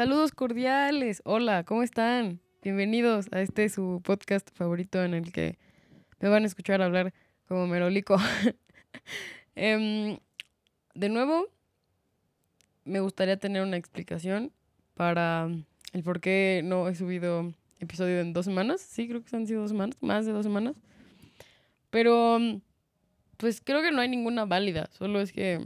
Saludos 0.00 0.32
cordiales. 0.32 1.20
Hola, 1.26 1.62
¿cómo 1.64 1.82
están? 1.82 2.40
Bienvenidos 2.62 3.26
a 3.32 3.42
este 3.42 3.68
su 3.68 4.00
podcast 4.02 4.48
favorito 4.50 5.04
en 5.04 5.12
el 5.12 5.30
que 5.30 5.58
me 6.20 6.30
van 6.30 6.44
a 6.44 6.46
escuchar 6.46 6.80
hablar 6.80 7.12
como 7.46 7.66
merolico. 7.66 8.16
Em, 9.54 10.18
de 10.94 11.08
nuevo, 11.10 11.48
me 12.86 13.00
gustaría 13.00 13.36
tener 13.36 13.60
una 13.60 13.76
explicación 13.76 14.52
para 14.94 15.50
el 15.92 16.02
por 16.02 16.22
qué 16.22 16.62
no 16.64 16.88
he 16.88 16.94
subido 16.94 17.52
episodio 17.78 18.20
en 18.20 18.32
dos 18.32 18.46
semanas. 18.46 18.80
Sí, 18.80 19.06
creo 19.06 19.22
que 19.22 19.36
han 19.36 19.46
sido 19.46 19.60
dos 19.60 19.70
semanas, 19.70 19.98
más 20.00 20.24
de 20.24 20.32
dos 20.32 20.46
semanas. 20.46 20.76
Pero, 21.90 22.38
pues 23.36 23.60
creo 23.60 23.82
que 23.82 23.90
no 23.90 24.00
hay 24.00 24.08
ninguna 24.08 24.46
válida. 24.46 24.88
Solo 24.92 25.20
es 25.20 25.30
que 25.30 25.56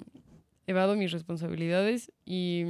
he 0.66 0.70
evado 0.72 0.96
mis 0.96 1.12
responsabilidades 1.12 2.10
y, 2.24 2.64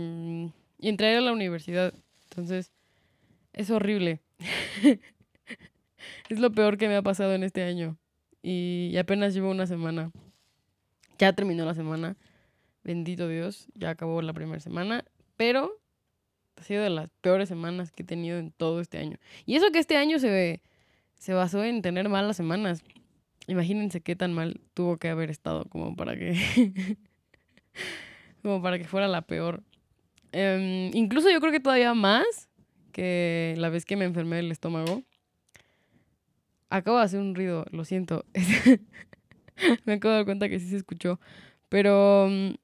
y 0.79 0.89
entré 0.89 1.17
a 1.17 1.21
la 1.21 1.33
universidad. 1.33 1.95
Entonces, 2.31 2.73
es 3.53 3.71
horrible. 3.71 4.21
es 6.29 6.39
lo 6.39 6.53
peor 6.53 6.77
que 6.77 6.89
me 6.89 6.97
ha 6.97 7.03
pasado 7.03 7.35
en 7.35 7.45
este 7.45 7.63
año. 7.63 7.97
Y 8.43 8.97
apenas 8.99 9.35
llevo 9.35 9.51
una 9.51 9.67
semana. 9.67 10.11
Ya 11.19 11.33
terminó 11.33 11.65
la 11.65 11.75
semana. 11.75 12.17
Bendito 12.83 13.29
Dios, 13.29 13.69
ya 13.75 13.91
acabó 13.91 14.21
la 14.21 14.35
primera 14.35 14.61
semana. 14.61 15.05
Pero 15.37 15.81
ha 16.57 16.63
sido 16.63 16.83
de 16.83 16.91
las 16.91 17.09
peores 17.21 17.49
semanas 17.49 17.91
que 17.91 18.03
he 18.03 18.07
tenido 18.07 18.39
en 18.39 18.51
todo 18.51 18.81
este 18.81 18.99
año. 18.99 19.19
Y 19.47 19.57
eso 19.57 19.71
que 19.73 19.79
este 19.79 19.97
año 19.97 20.19
se, 20.19 20.61
se 21.19 21.33
basó 21.33 21.65
en 21.65 21.83
tener 21.83 22.09
malas 22.09 22.37
semanas. 22.37 22.85
Imagínense 23.47 24.01
qué 24.01 24.17
tan 24.17 24.33
mal 24.33 24.61
tuvo 24.75 24.97
que 24.99 25.09
haber 25.09 25.31
estado 25.31 25.65
como 25.67 25.97
para 25.97 26.17
que. 26.17 26.35
como 28.43 28.63
para 28.63 28.79
que 28.79 28.85
fuera 28.85 29.09
la 29.09 29.23
peor. 29.23 29.63
Em, 30.37 30.91
incluso 30.95 31.31
yo 31.31 31.39
creo 31.41 31.53
que 31.53 31.61
todavía 31.61 31.95
más 31.95 32.49
que 32.91 33.55
la 33.57 33.69
vez 33.69 33.85
que 33.85 33.95
me 33.95 34.05
enfermé 34.05 34.37
del 34.37 34.51
estómago. 34.51 35.03
Acabo 36.71 36.99
de 36.99 37.05
hacer 37.05 37.21
un 37.21 37.37
ruido, 37.37 37.65
lo 37.71 37.85
siento. 37.85 38.25
me 39.85 39.93
acabo 39.93 40.11
de 40.11 40.19
dar 40.19 40.25
cuenta 40.25 40.49
que 40.49 40.59
sí 40.59 40.69
se 40.69 40.77
escuchó. 40.77 41.21
Pero 41.69 42.27
mm, 42.29 42.55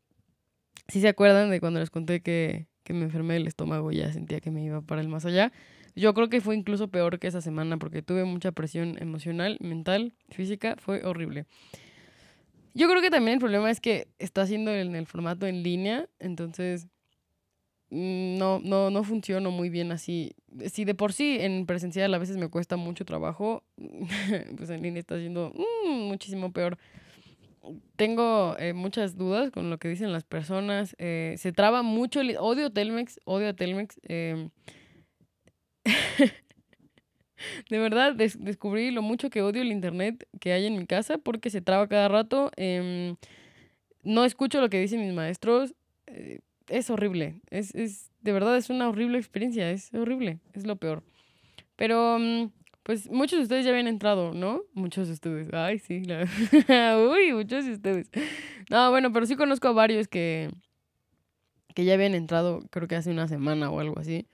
si 0.89 1.01
se 1.01 1.07
acuerdan 1.07 1.49
de 1.51 1.61
cuando 1.61 1.79
les 1.79 1.91
conté 1.91 2.21
que, 2.23 2.67
que 2.83 2.93
me 2.93 3.05
enfermé 3.05 3.35
del 3.35 3.47
estómago 3.47 3.93
y 3.93 3.99
ya 3.99 4.13
sentía 4.13 4.41
que 4.41 4.51
me 4.51 4.65
iba 4.65 4.81
para 4.81 5.01
el 5.01 5.09
más 5.09 5.25
allá. 5.25 5.53
Yo 5.95 6.13
creo 6.13 6.29
que 6.29 6.41
fue 6.41 6.57
incluso 6.57 6.89
peor 6.89 7.21
que 7.21 7.29
esa 7.29 7.41
semana 7.41 7.77
porque 7.77 8.03
tuve 8.03 8.25
mucha 8.25 8.51
presión 8.51 8.97
emocional, 9.01 9.59
mental, 9.61 10.13
física, 10.31 10.75
fue 10.77 11.05
horrible. 11.05 11.47
Yo 12.75 12.89
creo 12.89 13.01
que 13.01 13.11
también 13.11 13.35
el 13.35 13.41
problema 13.41 13.71
es 13.71 13.81
que 13.81 14.09
está 14.19 14.43
haciendo 14.43 14.73
en 14.73 14.97
el 14.97 15.07
formato 15.07 15.47
en 15.47 15.63
línea, 15.63 16.09
entonces 16.19 16.89
no, 17.91 18.61
no, 18.61 18.91
no 18.91 19.05
funciono 19.05 19.51
muy 19.51 19.69
bien 19.71 19.93
así. 19.93 20.33
Si 20.73 20.85
de 20.85 20.95
por 20.95 21.13
sí 21.13 21.39
en 21.41 21.67
presencial 21.67 22.13
a 22.15 22.19
veces 22.19 22.37
me 22.37 22.49
cuesta 22.49 22.77
mucho 22.77 23.05
trabajo, 23.05 23.63
pues 24.57 24.71
en 24.71 24.83
línea 24.83 25.01
está 25.01 25.17
haciendo 25.17 25.53
mm, 25.87 26.09
muchísimo 26.09 26.53
peor. 26.53 26.79
Tengo 27.97 28.57
eh, 28.59 28.73
muchas 28.73 29.17
dudas 29.17 29.51
con 29.51 29.69
lo 29.71 29.79
que 29.79 29.89
dicen 29.89 30.13
las 30.13 30.25
personas. 30.25 30.95
eh, 30.99 31.35
se 31.39 31.53
traba 31.53 31.83
mucho. 31.83 32.21
el- 32.21 32.37
Odio 32.39 32.71
Telmex, 32.73 33.21
odio 33.25 33.49
a 33.51 33.53
Telmex. 33.53 34.01
em, 34.05 34.51
de 37.71 37.79
verdad, 37.79 38.15
des- 38.15 38.43
descubrí 38.43 38.91
lo 38.91 39.03
mucho 39.03 39.31
que 39.31 39.43
odio 39.43 39.63
el 39.63 39.73
internet 39.73 40.27
que 40.41 40.53
hay 40.53 40.67
en 40.67 40.77
mi 40.79 40.87
casa 40.87 41.19
porque 41.19 41.51
se 41.51 41.61
traba 41.61 41.89
cada 41.89 42.09
rato. 42.09 42.51
em, 42.57 43.17
no 44.03 44.25
escucho 44.25 44.61
lo 44.61 44.71
que 44.71 44.81
dicen 44.81 45.01
mis 45.05 45.13
maestros. 45.13 45.75
Es 46.71 46.89
horrible. 46.91 47.41
Es, 47.51 47.75
es, 47.75 48.11
de 48.23 48.33
verdad, 48.33 48.57
es 48.57 48.71
una 48.71 48.89
horrible 48.89 49.19
experiencia. 49.19 49.71
Es 49.71 49.93
horrible. 49.95 50.41
Es 50.55 50.67
lo 50.67 50.77
peor. 50.77 51.03
Pero, 51.77 52.19
mm, 52.19 52.51
pues, 52.83 53.11
muchos 53.11 53.39
de 53.39 53.43
ustedes 53.45 53.65
ya 53.65 53.71
habían 53.71 53.87
entrado, 53.89 54.33
¿no? 54.35 54.63
Muchos 54.75 55.09
de 55.09 55.15
ustedes. 55.15 55.49
Ay, 55.53 55.79
sí. 55.79 56.03
la- 56.05 56.27
Uy, 57.13 57.33
muchos 57.33 57.65
de 57.67 57.73
ustedes. 57.73 58.11
No, 58.71 58.91
bueno, 58.91 59.13
pero 59.13 59.27
sí 59.27 59.37
conozco 59.37 59.69
a 59.69 59.73
varios 59.73 60.09
que, 60.09 60.51
que 61.75 61.85
ya 61.85 61.95
habían 61.95 62.15
entrado, 62.15 62.61
creo 62.71 62.89
que 62.89 62.97
hace 62.97 63.11
una 63.11 63.29
semana 63.29 63.71
o 63.71 63.81
algo 63.81 63.99
así. 63.99 64.27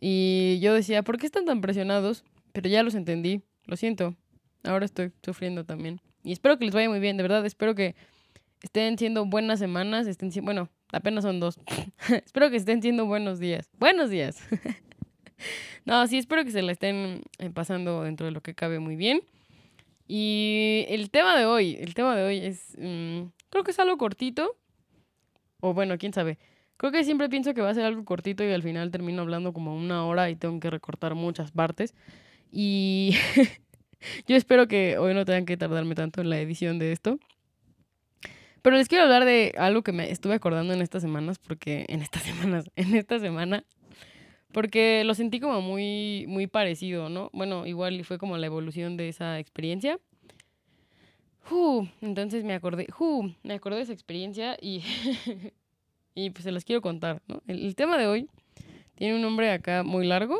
Y 0.00 0.58
yo 0.60 0.74
decía, 0.74 1.02
¿por 1.02 1.18
qué 1.18 1.26
están 1.26 1.44
tan 1.46 1.60
presionados? 1.60 2.24
Pero 2.52 2.68
ya 2.68 2.82
los 2.82 2.94
entendí. 2.94 3.42
Lo 3.66 3.76
siento. 3.76 4.14
Ahora 4.62 4.84
estoy 4.84 5.12
sufriendo 5.22 5.64
también. 5.64 6.00
Y 6.22 6.32
espero 6.32 6.58
que 6.58 6.64
les 6.64 6.74
vaya 6.74 6.88
muy 6.88 7.00
bien, 7.00 7.16
de 7.16 7.22
verdad. 7.22 7.44
Espero 7.46 7.74
que 7.74 7.94
estén 8.62 8.98
siendo 8.98 9.24
buenas 9.26 9.58
semanas. 9.58 10.06
Estén 10.06 10.30
bueno, 10.44 10.68
apenas 10.94 11.24
son 11.24 11.40
dos. 11.40 11.58
espero 12.24 12.50
que 12.50 12.56
estén 12.56 12.80
siendo 12.82 13.06
buenos 13.06 13.38
días. 13.38 13.68
Buenos 13.78 14.10
días. 14.10 14.38
no, 15.84 16.06
sí, 16.06 16.18
espero 16.18 16.44
que 16.44 16.50
se 16.50 16.62
la 16.62 16.72
estén 16.72 17.22
eh, 17.38 17.50
pasando 17.50 18.02
dentro 18.02 18.26
de 18.26 18.32
lo 18.32 18.40
que 18.40 18.54
cabe 18.54 18.78
muy 18.78 18.96
bien. 18.96 19.20
Y 20.06 20.84
el 20.88 21.10
tema 21.10 21.36
de 21.36 21.46
hoy, 21.46 21.76
el 21.80 21.94
tema 21.94 22.14
de 22.16 22.24
hoy 22.24 22.38
es, 22.38 22.76
mm, 22.78 23.22
creo 23.50 23.64
que 23.64 23.70
es 23.70 23.78
algo 23.78 23.96
cortito. 23.98 24.56
O 25.60 25.72
bueno, 25.72 25.96
quién 25.98 26.12
sabe. 26.12 26.38
Creo 26.76 26.92
que 26.92 27.04
siempre 27.04 27.28
pienso 27.28 27.54
que 27.54 27.62
va 27.62 27.70
a 27.70 27.74
ser 27.74 27.84
algo 27.84 28.04
cortito 28.04 28.44
y 28.44 28.52
al 28.52 28.62
final 28.62 28.90
termino 28.90 29.22
hablando 29.22 29.52
como 29.52 29.74
una 29.74 30.04
hora 30.04 30.28
y 30.28 30.36
tengo 30.36 30.60
que 30.60 30.70
recortar 30.70 31.14
muchas 31.14 31.52
partes. 31.52 31.94
Y 32.50 33.16
yo 34.26 34.36
espero 34.36 34.68
que 34.68 34.98
hoy 34.98 35.14
no 35.14 35.24
tengan 35.24 35.46
que 35.46 35.56
tardarme 35.56 35.94
tanto 35.94 36.20
en 36.20 36.30
la 36.30 36.38
edición 36.40 36.78
de 36.78 36.92
esto. 36.92 37.18
Pero 38.64 38.78
les 38.78 38.88
quiero 38.88 39.04
hablar 39.04 39.26
de 39.26 39.52
algo 39.58 39.82
que 39.82 39.92
me 39.92 40.10
estuve 40.10 40.32
acordando 40.32 40.72
en 40.72 40.80
estas 40.80 41.02
semanas, 41.02 41.38
porque 41.38 41.84
en 41.86 42.00
estas 42.00 42.22
semanas, 42.30 42.70
en 42.76 42.94
esta 42.96 43.18
semana, 43.18 43.66
porque 44.52 45.04
lo 45.04 45.12
sentí 45.14 45.38
como 45.38 45.60
muy, 45.60 46.24
muy 46.28 46.46
parecido, 46.46 47.10
¿no? 47.10 47.28
Bueno, 47.34 47.66
igual 47.66 48.02
fue 48.06 48.16
como 48.16 48.38
la 48.38 48.46
evolución 48.46 48.96
de 48.96 49.10
esa 49.10 49.38
experiencia. 49.38 50.00
Jú, 51.50 51.88
entonces 52.00 52.42
me 52.42 52.54
acordé, 52.54 52.86
jú, 52.90 53.34
me 53.42 53.52
acordé 53.52 53.76
de 53.76 53.82
esa 53.82 53.92
experiencia 53.92 54.56
y, 54.58 54.82
y 56.14 56.30
pues 56.30 56.44
se 56.44 56.50
las 56.52 56.64
quiero 56.64 56.80
contar, 56.80 57.20
¿no? 57.28 57.42
El, 57.46 57.66
el 57.66 57.74
tema 57.76 57.98
de 57.98 58.06
hoy 58.06 58.30
tiene 58.94 59.16
un 59.16 59.20
nombre 59.20 59.50
acá 59.50 59.82
muy 59.82 60.06
largo, 60.06 60.38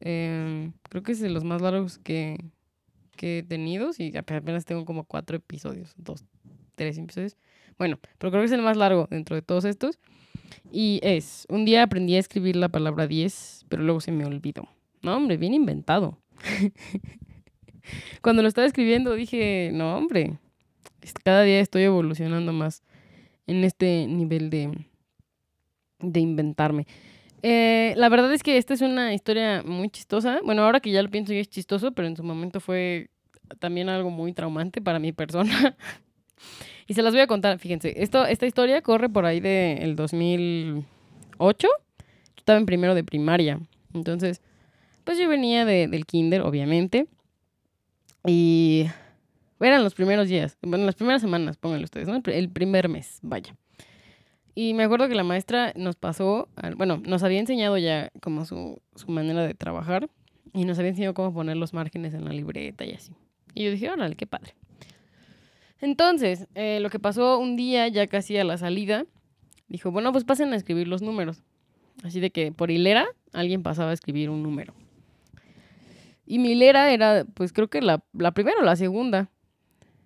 em, 0.00 0.72
creo 0.90 1.02
que 1.02 1.12
es 1.12 1.20
de 1.20 1.30
los 1.30 1.42
más 1.42 1.62
largos 1.62 1.96
que, 1.96 2.36
que 3.16 3.38
he 3.38 3.42
tenido, 3.42 3.92
y 3.96 4.12
ape- 4.12 4.36
apenas 4.36 4.66
tengo 4.66 4.84
como 4.84 5.04
cuatro 5.04 5.38
episodios, 5.38 5.94
dos, 5.96 6.22
tres 6.74 6.98
episodios. 6.98 7.38
Bueno, 7.82 7.98
pero 8.18 8.30
creo 8.30 8.42
que 8.42 8.46
es 8.46 8.52
el 8.52 8.62
más 8.62 8.76
largo 8.76 9.08
dentro 9.10 9.34
de 9.34 9.42
todos 9.42 9.64
estos. 9.64 9.98
Y 10.70 11.00
es, 11.02 11.46
un 11.48 11.64
día 11.64 11.82
aprendí 11.82 12.14
a 12.14 12.20
escribir 12.20 12.54
la 12.54 12.68
palabra 12.68 13.08
10, 13.08 13.66
pero 13.68 13.82
luego 13.82 14.00
se 14.00 14.12
me 14.12 14.24
olvidó. 14.24 14.68
No, 15.02 15.16
hombre, 15.16 15.36
bien 15.36 15.52
inventado. 15.52 16.16
Cuando 18.22 18.40
lo 18.40 18.46
estaba 18.46 18.68
escribiendo 18.68 19.14
dije, 19.14 19.70
no, 19.74 19.96
hombre, 19.96 20.38
cada 21.24 21.42
día 21.42 21.58
estoy 21.58 21.82
evolucionando 21.82 22.52
más 22.52 22.84
en 23.48 23.64
este 23.64 24.06
nivel 24.06 24.48
de, 24.48 24.86
de 25.98 26.20
inventarme. 26.20 26.86
Eh, 27.42 27.94
la 27.96 28.08
verdad 28.08 28.32
es 28.32 28.44
que 28.44 28.58
esta 28.58 28.74
es 28.74 28.80
una 28.80 29.12
historia 29.12 29.64
muy 29.66 29.90
chistosa. 29.90 30.38
Bueno, 30.44 30.62
ahora 30.62 30.78
que 30.78 30.92
ya 30.92 31.02
lo 31.02 31.10
pienso 31.10 31.32
ya 31.32 31.40
es 31.40 31.48
chistoso, 31.48 31.90
pero 31.90 32.06
en 32.06 32.16
su 32.16 32.22
momento 32.22 32.60
fue 32.60 33.10
también 33.58 33.88
algo 33.88 34.10
muy 34.10 34.32
traumante 34.32 34.80
para 34.80 35.00
mi 35.00 35.10
persona. 35.10 35.76
y 36.86 36.94
se 36.94 37.02
las 37.02 37.12
voy 37.12 37.20
a 37.22 37.26
contar, 37.26 37.58
fíjense. 37.58 37.94
Esto, 37.96 38.24
esta 38.26 38.46
historia 38.46 38.82
corre 38.82 39.08
por 39.08 39.24
ahí 39.24 39.40
del 39.40 39.94
2008. 39.96 40.84
Yo 41.58 41.68
estaba 42.36 42.58
en 42.58 42.66
primero 42.66 42.94
de 42.94 43.04
primaria. 43.04 43.60
Entonces, 43.94 44.40
pues 45.04 45.18
yo 45.18 45.28
venía 45.28 45.64
de- 45.64 45.88
del 45.88 46.06
kinder, 46.06 46.42
obviamente. 46.42 47.06
Y 48.26 48.86
eran 49.60 49.82
los 49.84 49.94
primeros 49.94 50.28
días, 50.28 50.56
bueno, 50.62 50.84
las 50.84 50.94
primeras 50.94 51.22
semanas, 51.22 51.56
pónganlo 51.56 51.84
ustedes, 51.84 52.08
¿no? 52.08 52.16
El 52.16 52.22
pri- 52.22 52.34
El 52.34 52.48
primer 52.50 52.88
mes, 52.88 53.18
vaya. 53.22 53.54
Y 54.54 54.74
me 54.74 54.82
acuerdo 54.84 55.08
que 55.08 55.14
la 55.14 55.24
maestra 55.24 55.72
nos 55.76 55.96
pasó, 55.96 56.48
bueno, 56.76 56.98
nos 57.04 57.22
había 57.22 57.40
enseñado 57.40 57.78
ya 57.78 58.10
como 58.20 58.44
su, 58.44 58.80
su 58.96 59.10
manera 59.10 59.42
de 59.46 59.54
trabajar 59.54 60.10
y 60.52 60.64
nos 60.66 60.78
había 60.78 60.90
enseñado 60.90 61.14
cómo 61.14 61.32
poner 61.32 61.56
los 61.56 61.72
márgenes 61.72 62.12
en 62.14 62.24
la 62.26 62.32
libreta 62.32 62.84
y 62.84 62.92
así. 62.92 63.12
Y 63.54 63.64
yo 63.64 63.70
dije, 63.70 63.90
órale, 63.90 64.14
qué 64.14 64.26
padre. 64.26 64.54
Entonces, 65.82 66.46
eh, 66.54 66.78
lo 66.80 66.90
que 66.90 67.00
pasó 67.00 67.38
un 67.38 67.56
día, 67.56 67.88
ya 67.88 68.06
casi 68.06 68.38
a 68.38 68.44
la 68.44 68.56
salida, 68.56 69.04
dijo, 69.68 69.90
bueno, 69.90 70.12
pues 70.12 70.22
pasen 70.22 70.52
a 70.52 70.56
escribir 70.56 70.86
los 70.86 71.02
números. 71.02 71.42
Así 72.04 72.20
de 72.20 72.30
que 72.30 72.52
por 72.52 72.70
hilera 72.70 73.08
alguien 73.32 73.64
pasaba 73.64 73.90
a 73.90 73.92
escribir 73.92 74.30
un 74.30 74.44
número. 74.44 74.74
Y 76.24 76.38
mi 76.38 76.52
hilera 76.52 76.92
era, 76.92 77.26
pues 77.34 77.52
creo 77.52 77.68
que 77.68 77.82
la, 77.82 78.00
la 78.12 78.30
primera 78.30 78.58
o 78.60 78.64
la 78.64 78.76
segunda. 78.76 79.28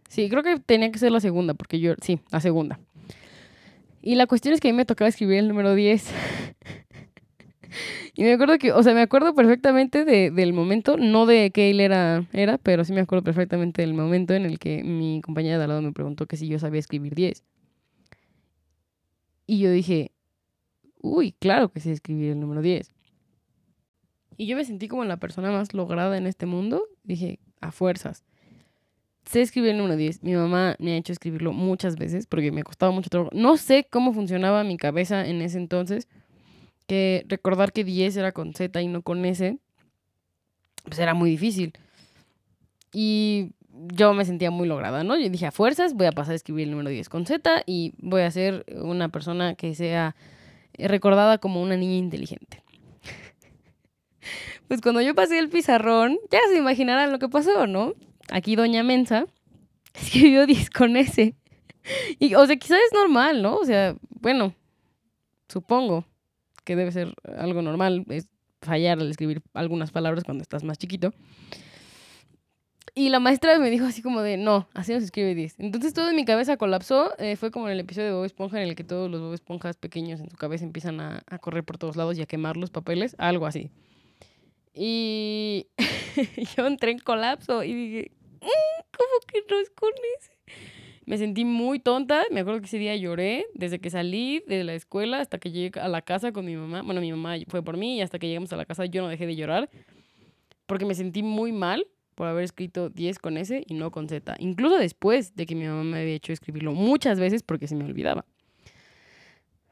Sí, 0.09 0.31
creo 0.31 0.43
que 0.43 0.59
tenía 0.59 0.91
que 0.91 0.99
ser 0.99 1.13
la 1.13 1.21
segunda, 1.21 1.53
porque 1.53 1.79
yo, 1.79 1.93
sí, 2.01 2.21
la 2.31 2.41
segunda. 2.41 2.81
Y 4.01 4.15
la 4.15 4.27
cuestión 4.27 4.55
es 4.55 4.61
que 4.61 4.69
a 4.69 4.73
mí 4.73 4.77
me 4.79 4.87
tocaba 4.87 5.11
escribir 5.11 5.41
el 5.41 5.49
número 5.49 5.75
10. 5.75 6.11
y 8.15 8.23
me 8.25 8.33
acuerdo 8.33 8.59
que, 8.59 8.73
o 8.73 8.83
sea, 8.83 8.95
me 8.95 9.03
acuerdo 9.03 9.35
perfectamente 9.35 10.05
de- 10.05 10.31
del 10.31 10.53
momento, 10.53 10.97
no 10.97 11.27
de 11.27 11.51
qué 11.51 11.71
hilera 11.71 12.27
era, 12.33 12.59
pero 12.59 12.85
sí 12.85 12.93
me 12.93 13.01
acuerdo 13.01 13.23
perfectamente 13.25 13.83
del 13.83 13.95
momento 13.95 14.35
en 14.35 14.45
el 14.47 14.59
que 14.59 14.83
mi 14.85 15.21
compañera 15.23 15.59
de 15.59 15.65
al 15.65 15.69
lado 15.71 15.83
me 15.83 15.93
preguntó 15.93 16.27
que 16.27 16.37
si 16.37 16.49
yo 16.49 16.59
sabía 16.59 16.81
escribir 16.81 17.15
10. 17.15 17.45
Y 19.47 19.61
yo 19.61 19.71
dije, 19.71 20.11
uy, 21.01 21.33
claro 21.33 21.69
que 21.71 21.81
sé 21.81 21.93
escribir 21.93 22.33
el 22.33 22.41
número 22.41 22.63
10. 22.63 22.93
Y 24.37 24.47
yo 24.47 24.57
me 24.57 24.65
sentí 24.65 24.89
como 24.89 25.05
la 25.05 25.17
persona 25.19 25.51
más 25.51 25.73
lograda 25.73 26.17
en 26.19 26.27
este 26.27 26.47
mundo. 26.47 26.83
Dije, 27.05 27.39
a 27.61 27.71
fuerzas. 27.73 28.25
Sé 29.25 29.41
escribir 29.41 29.71
el 29.71 29.79
número 29.79 29.97
10. 29.97 30.23
Mi 30.23 30.35
mamá 30.35 30.77
me 30.79 30.93
ha 30.93 30.97
hecho 30.97 31.13
escribirlo 31.13 31.53
muchas 31.53 31.97
veces 31.97 32.27
porque 32.27 32.53
me 32.53 32.63
costaba 32.63 32.93
mucho 32.93 33.09
trabajo. 33.11 33.31
No 33.35 33.57
sé 33.57 33.87
cómo 33.91 34.13
funcionaba 34.13 34.63
mi 34.63 34.77
cabeza 34.77 35.27
en 35.27 35.41
ese 35.43 35.59
entonces. 35.59 36.07
Que 36.87 37.25
recordar 37.29 37.73
que 37.73 37.85
10 37.85 38.17
era 38.17 38.33
con 38.33 38.55
Z 38.55 38.81
y 38.81 38.87
no 38.87 39.03
con 39.03 39.25
S, 39.25 39.59
pues 40.85 40.99
era 40.99 41.15
muy 41.15 41.31
difícil. 41.31 41.73
Y 42.93 43.53
yo 43.71 44.15
me 44.15 44.25
sentía 44.25 44.51
muy 44.51 44.69
lograda, 44.69 45.05
¿no? 45.05 45.17
Yo 45.19 45.29
dije, 45.29 45.47
a 45.47 45.53
fuerzas 45.53 45.95
voy 45.95 46.07
a 46.07 46.13
pasar 46.13 46.33
a 46.33 46.37
escribir 46.37 46.65
el 46.65 46.71
número 46.71 46.91
10 46.91 47.09
con 47.09 47.27
Z 47.27 47.63
y 47.67 47.93
voy 47.99 48.23
a 48.23 48.31
ser 48.31 48.65
una 48.83 49.09
persona 49.09 49.55
que 49.55 49.75
sea 49.75 50.17
recordada 50.79 51.39
como 51.39 51.63
una 51.63 51.77
niña 51.77 51.97
inteligente. 51.97 52.63
pues 54.69 54.81
cuando 54.81 55.01
yo 55.01 55.15
pasé 55.15 55.39
el 55.39 55.49
pizarrón, 55.49 56.19
ya 56.31 56.41
se 56.49 56.57
imaginarán 56.57 57.13
lo 57.13 57.19
que 57.19 57.29
pasó, 57.29 57.67
¿no? 57.67 57.95
Aquí 58.31 58.57
Doña 58.57 58.83
Mensa 58.83 59.27
escribió 59.95 60.47
10 60.47 60.71
con 60.71 60.97
S. 60.97 61.35
Y, 62.19 62.35
o 62.35 62.45
sea, 62.45 62.57
quizás 62.57 62.79
es 62.85 62.93
normal, 62.93 63.43
¿no? 63.43 63.57
O 63.59 63.65
sea, 63.65 63.95
bueno, 64.21 64.55
supongo 65.49 66.05
que 66.67 66.77
debe 66.77 66.93
ser 66.93 67.15
algo 67.39 67.63
normal, 67.63 68.05
es 68.11 68.29
fallar 68.61 68.99
al 68.99 69.09
escribir 69.09 69.41
algunas 69.55 69.93
palabras 69.93 70.25
cuando 70.25 70.43
estás 70.43 70.65
más 70.65 70.77
chiquito. 70.77 71.15
Y 72.95 73.11
la 73.11 73.21
maestra 73.21 73.59
me 73.59 73.71
dijo 73.71 73.85
así 73.85 74.03
como 74.03 74.23
de, 74.23 74.37
no, 74.37 74.69
así 74.75 74.93
no 74.93 74.99
se 74.99 75.05
escribe 75.05 75.35
10. 75.35 75.61
Entonces 75.61 75.95
todo 75.95 76.09
en 76.09 76.17
mi 76.17 76.25
cabeza 76.25 76.57
colapsó. 76.57 77.13
Eh, 77.19 77.37
fue 77.37 77.51
como 77.51 77.67
en 77.69 77.75
el 77.75 77.81
episodio 77.81 78.09
de 78.09 78.15
Bob 78.15 78.25
Esponja 78.25 78.61
en 78.61 78.69
el 78.69 78.75
que 78.75 78.85
todos 78.85 79.11
los 79.11 79.21
Bob 79.21 79.35
Esponjas 79.35 79.77
pequeños 79.77 80.19
en 80.19 80.31
su 80.31 80.37
cabeza 80.37 80.65
empiezan 80.65 81.01
a, 81.01 81.23
a 81.27 81.39
correr 81.39 81.63
por 81.63 81.79
todos 81.79 81.97
lados 81.97 82.19
y 82.19 82.23
a 82.23 82.27
quemar 82.27 82.57
los 82.57 82.71
papeles. 82.71 83.15
Algo 83.19 83.47
así. 83.47 83.71
Y 84.73 85.69
yo 86.57 86.67
entré 86.67 86.91
en 86.91 86.99
colapso 86.99 87.63
y 87.63 87.75
dije, 87.75 88.11
mm, 88.41 88.83
¿cómo 88.97 89.21
que 89.27 89.45
no 89.49 89.61
es 89.61 89.71
con 89.71 89.91
ese? 90.19 90.33
Me 91.07 91.19
sentí 91.19 91.45
muy 91.45 91.79
tonta. 91.79 92.25
Me 92.31 92.41
acuerdo 92.41 92.61
que 92.61 92.67
ese 92.67 92.79
día 92.79 92.97
lloré 92.97 93.47
desde 93.55 93.79
que 93.79 93.91
salí 93.91 94.43
de 94.47 94.65
la 94.65 94.75
escuela 94.75 95.21
hasta 95.21 95.39
que 95.39 95.51
llegué 95.51 95.81
a 95.81 95.89
la 95.89 96.03
casa 96.03 96.33
con 96.33 96.45
mi 96.45 96.57
mamá. 96.57 96.83
Bueno, 96.83 97.01
mi 97.01 97.11
mamá 97.11 97.37
fue 97.49 97.63
por 97.63 97.77
mí 97.77 97.97
y 97.97 98.01
hasta 98.03 98.19
que 98.19 98.27
llegamos 98.27 98.53
a 98.53 98.57
la 98.57 98.65
casa 98.67 98.85
yo 98.87 99.03
no 99.03 99.09
dejé 99.09 99.27
de 99.27 99.37
llorar 99.37 99.71
porque 100.67 100.85
me 100.85 100.95
sentí 100.95 101.23
muy 101.23 101.53
mal 101.53 101.87
por 102.17 102.27
haber 102.27 102.45
escrito 102.45 102.89
10 102.89 103.19
con 103.19 103.37
S 103.37 103.63
y 103.67 103.75
no 103.75 103.91
con 103.91 104.09
Z. 104.09 104.37
Incluso 104.41 104.79
después 104.79 105.37
de 105.37 105.47
que 105.47 105.55
mi 105.55 105.67
mamá 105.67 105.85
me 105.85 106.01
había 106.01 106.15
hecho 106.15 106.33
escribirlo 106.33 106.73
muchas 106.73 107.21
veces 107.21 107.43
porque 107.43 107.69
se 107.69 107.77
me 107.77 107.85
olvidaba. 107.85 108.25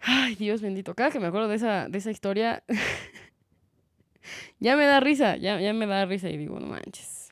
Ay, 0.01 0.37
Dios 0.37 0.61
bendito. 0.61 0.95
Cada 0.95 1.11
que 1.11 1.19
me 1.19 1.27
acuerdo 1.27 1.49
de 1.49 1.57
esa, 1.57 1.89
de 1.89 1.99
esa 1.99 2.11
historia, 2.11 2.63
ya 4.61 4.77
me 4.77 4.85
da 4.85 5.01
risa, 5.01 5.37
ya, 5.37 5.61
ya 5.61 5.73
me 5.73 5.87
da 5.87 6.05
risa 6.05 6.29
y 6.29 6.37
digo, 6.37 6.61
no 6.61 6.67
manches. 6.67 7.24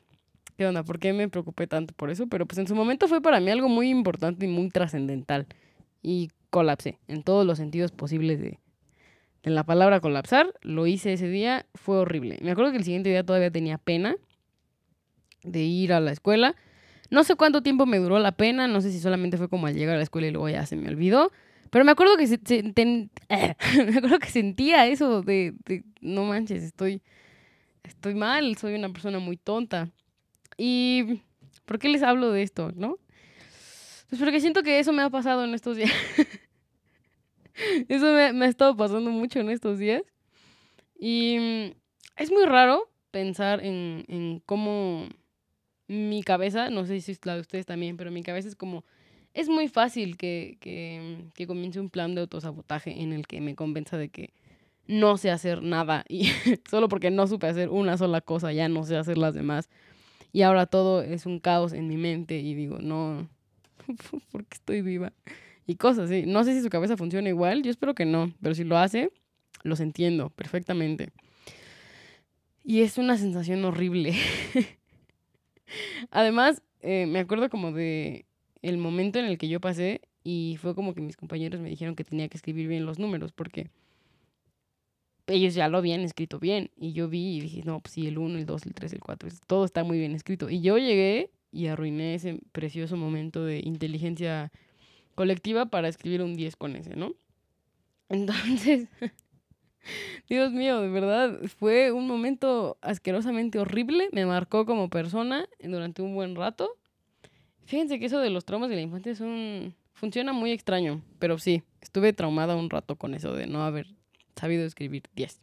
¿Qué 0.57 0.67
onda? 0.67 0.83
¿Por 0.83 0.99
qué 0.99 1.13
me 1.13 1.29
preocupé 1.29 1.67
tanto 1.67 1.93
por 1.95 2.09
eso? 2.09 2.27
Pero 2.27 2.45
pues 2.45 2.57
en 2.59 2.67
su 2.67 2.75
momento 2.75 3.07
fue 3.07 3.21
para 3.21 3.39
mí 3.39 3.49
algo 3.49 3.69
muy 3.69 3.89
importante 3.89 4.45
y 4.45 4.49
muy 4.49 4.69
trascendental. 4.69 5.47
Y 6.01 6.29
colapsé 6.49 6.99
en 7.07 7.23
todos 7.23 7.45
los 7.45 7.57
sentidos 7.57 7.91
posibles 7.91 8.39
de, 8.39 8.59
de 9.43 9.51
la 9.51 9.63
palabra 9.63 9.99
colapsar. 9.99 10.53
Lo 10.61 10.85
hice 10.85 11.13
ese 11.13 11.27
día, 11.27 11.65
fue 11.73 11.97
horrible. 11.97 12.37
Me 12.41 12.51
acuerdo 12.51 12.71
que 12.71 12.77
el 12.77 12.83
siguiente 12.83 13.09
día 13.09 13.25
todavía 13.25 13.51
tenía 13.51 13.77
pena 13.77 14.15
de 15.43 15.61
ir 15.61 15.93
a 15.93 15.99
la 15.99 16.11
escuela. 16.11 16.55
No 17.09 17.23
sé 17.23 17.35
cuánto 17.35 17.61
tiempo 17.61 17.85
me 17.85 17.97
duró 17.97 18.19
la 18.19 18.31
pena, 18.31 18.67
no 18.67 18.81
sé 18.81 18.91
si 18.91 18.99
solamente 18.99 19.37
fue 19.37 19.49
como 19.49 19.67
al 19.67 19.75
llegar 19.75 19.95
a 19.95 19.97
la 19.97 20.03
escuela 20.03 20.27
y 20.27 20.31
luego 20.31 20.49
ya 20.49 20.65
se 20.65 20.75
me 20.75 20.87
olvidó. 20.89 21.31
Pero 21.69 21.85
me 21.85 21.91
acuerdo 21.91 22.17
que, 22.17 22.27
me 23.29 23.97
acuerdo 23.97 24.19
que 24.19 24.29
sentía 24.29 24.85
eso 24.87 25.21
de, 25.21 25.53
de, 25.65 25.83
no 26.01 26.25
manches, 26.25 26.63
estoy, 26.63 27.01
estoy 27.83 28.13
mal, 28.13 28.55
soy 28.57 28.75
una 28.75 28.89
persona 28.89 29.19
muy 29.19 29.37
tonta. 29.37 29.89
¿Y 30.57 31.21
por 31.65 31.79
qué 31.79 31.89
les 31.89 32.03
hablo 32.03 32.31
de 32.31 32.43
esto, 32.43 32.71
no? 32.75 32.97
Pues 34.09 34.21
porque 34.21 34.39
siento 34.39 34.63
que 34.63 34.79
eso 34.79 34.93
me 34.93 35.01
ha 35.01 35.09
pasado 35.09 35.43
en 35.43 35.53
estos 35.53 35.77
días. 35.77 35.91
eso 37.89 38.05
me, 38.13 38.45
ha 38.45 38.49
estado 38.49 38.75
pasando 38.75 39.09
mucho 39.11 39.39
en 39.39 39.49
estos 39.49 39.79
días. 39.79 40.03
Y 40.99 41.73
es 42.15 42.31
muy 42.31 42.45
raro 42.45 42.89
pensar 43.11 43.63
en, 43.63 44.05
en 44.07 44.41
cómo 44.45 45.07
mi 45.87 46.23
cabeza, 46.23 46.69
no 46.69 46.85
sé 46.85 47.01
si 47.01 47.11
es 47.11 47.25
la 47.25 47.35
de 47.35 47.41
ustedes 47.41 47.65
también, 47.65 47.97
pero 47.97 48.11
mi 48.11 48.23
cabeza 48.23 48.47
es 48.47 48.55
como, 48.55 48.85
es 49.33 49.49
muy 49.49 49.67
fácil 49.67 50.17
que, 50.17 50.57
que, 50.59 51.25
que 51.33 51.47
comience 51.47 51.79
un 51.79 51.89
plan 51.89 52.15
de 52.15 52.21
autosabotaje 52.21 53.01
en 53.01 53.13
el 53.13 53.27
que 53.27 53.41
me 53.41 53.55
convenza 53.55 53.97
de 53.97 54.09
que 54.09 54.33
no 54.85 55.17
sé 55.17 55.31
hacer 55.31 55.63
nada 55.63 56.03
y 56.07 56.27
solo 56.69 56.89
porque 56.89 57.09
no 57.09 57.27
supe 57.27 57.47
hacer 57.47 57.69
una 57.69 57.97
sola 57.97 58.21
cosa 58.21 58.51
ya 58.51 58.67
no 58.67 58.83
sé 58.83 58.97
hacer 58.97 59.17
las 59.17 59.33
demás. 59.33 59.69
Y 60.33 60.41
ahora 60.41 60.65
todo 60.65 61.03
es 61.03 61.25
un 61.27 61.39
caos 61.39 61.71
en 61.73 61.87
mi 61.87 61.95
mente 61.95 62.39
y 62.39 62.55
digo, 62.55 62.79
no, 62.79 63.29
porque 64.31 64.55
estoy 64.55 64.81
viva. 64.81 65.13
Y 65.65 65.75
cosas 65.75 66.09
así. 66.09 66.25
No 66.25 66.43
sé 66.43 66.53
si 66.53 66.61
su 66.61 66.69
cabeza 66.69 66.97
funciona 66.97 67.29
igual, 67.29 67.63
yo 67.63 67.71
espero 67.71 67.93
que 67.93 68.05
no, 68.05 68.33
pero 68.41 68.55
si 68.55 68.63
lo 68.63 68.77
hace, 68.77 69.11
los 69.61 69.79
entiendo 69.79 70.31
perfectamente. 70.31 71.11
Y 72.63 72.81
es 72.81 72.97
una 72.97 73.17
sensación 73.17 73.63
horrible. 73.63 74.15
Además, 76.09 76.63
eh, 76.81 77.05
me 77.05 77.19
acuerdo 77.19 77.49
como 77.49 77.71
de 77.71 78.25
el 78.61 78.77
momento 78.77 79.19
en 79.19 79.25
el 79.25 79.37
que 79.37 79.49
yo 79.49 79.59
pasé 79.59 80.01
y 80.23 80.57
fue 80.59 80.73
como 80.73 80.95
que 80.95 81.01
mis 81.01 81.17
compañeros 81.17 81.61
me 81.61 81.69
dijeron 81.69 81.95
que 81.95 82.03
tenía 82.03 82.27
que 82.27 82.37
escribir 82.37 82.67
bien 82.67 82.85
los 82.85 82.97
números 82.97 83.31
porque 83.33 83.69
ellos 85.27 85.53
ya 85.53 85.67
lo 85.67 85.77
habían 85.77 86.01
escrito 86.01 86.39
bien 86.39 86.69
y 86.75 86.93
yo 86.93 87.07
vi 87.07 87.37
y 87.37 87.41
dije, 87.41 87.61
no, 87.63 87.79
pues 87.79 87.93
sí, 87.93 88.07
el 88.07 88.17
1, 88.17 88.39
el 88.39 88.45
2, 88.45 88.65
el 88.65 88.73
3, 88.73 88.93
el 88.93 88.99
4, 88.99 89.29
todo 89.47 89.65
está 89.65 89.83
muy 89.83 89.97
bien 89.97 90.13
escrito. 90.15 90.49
Y 90.49 90.61
yo 90.61 90.77
llegué 90.77 91.31
y 91.51 91.67
arruiné 91.67 92.15
ese 92.15 92.39
precioso 92.51 92.97
momento 92.97 93.45
de 93.45 93.59
inteligencia 93.59 94.51
colectiva 95.15 95.67
para 95.67 95.87
escribir 95.87 96.21
un 96.21 96.35
10 96.35 96.55
con 96.55 96.75
ese, 96.75 96.95
¿no? 96.95 97.13
Entonces, 98.09 98.87
Dios 100.29 100.51
mío, 100.51 100.81
de 100.81 100.89
verdad, 100.89 101.39
fue 101.57 101.91
un 101.91 102.07
momento 102.07 102.77
asquerosamente 102.81 103.59
horrible. 103.59 104.09
Me 104.11 104.25
marcó 104.25 104.65
como 104.65 104.89
persona 104.89 105.47
durante 105.59 106.01
un 106.01 106.15
buen 106.15 106.35
rato. 106.35 106.69
Fíjense 107.65 107.99
que 107.99 108.07
eso 108.07 108.19
de 108.19 108.29
los 108.29 108.45
traumas 108.45 108.69
de 108.69 108.75
la 108.75 108.81
infancia 108.81 109.11
es 109.11 109.21
un... 109.21 109.73
funciona 109.93 110.33
muy 110.33 110.51
extraño, 110.51 111.01
pero 111.17 111.39
sí, 111.39 111.63
estuve 111.81 112.11
traumada 112.11 112.55
un 112.55 112.69
rato 112.69 112.97
con 112.97 113.13
eso 113.13 113.33
de 113.33 113.47
no 113.47 113.63
haber 113.63 113.87
sabido 114.35 114.65
escribir 114.65 115.03
10. 115.15 115.41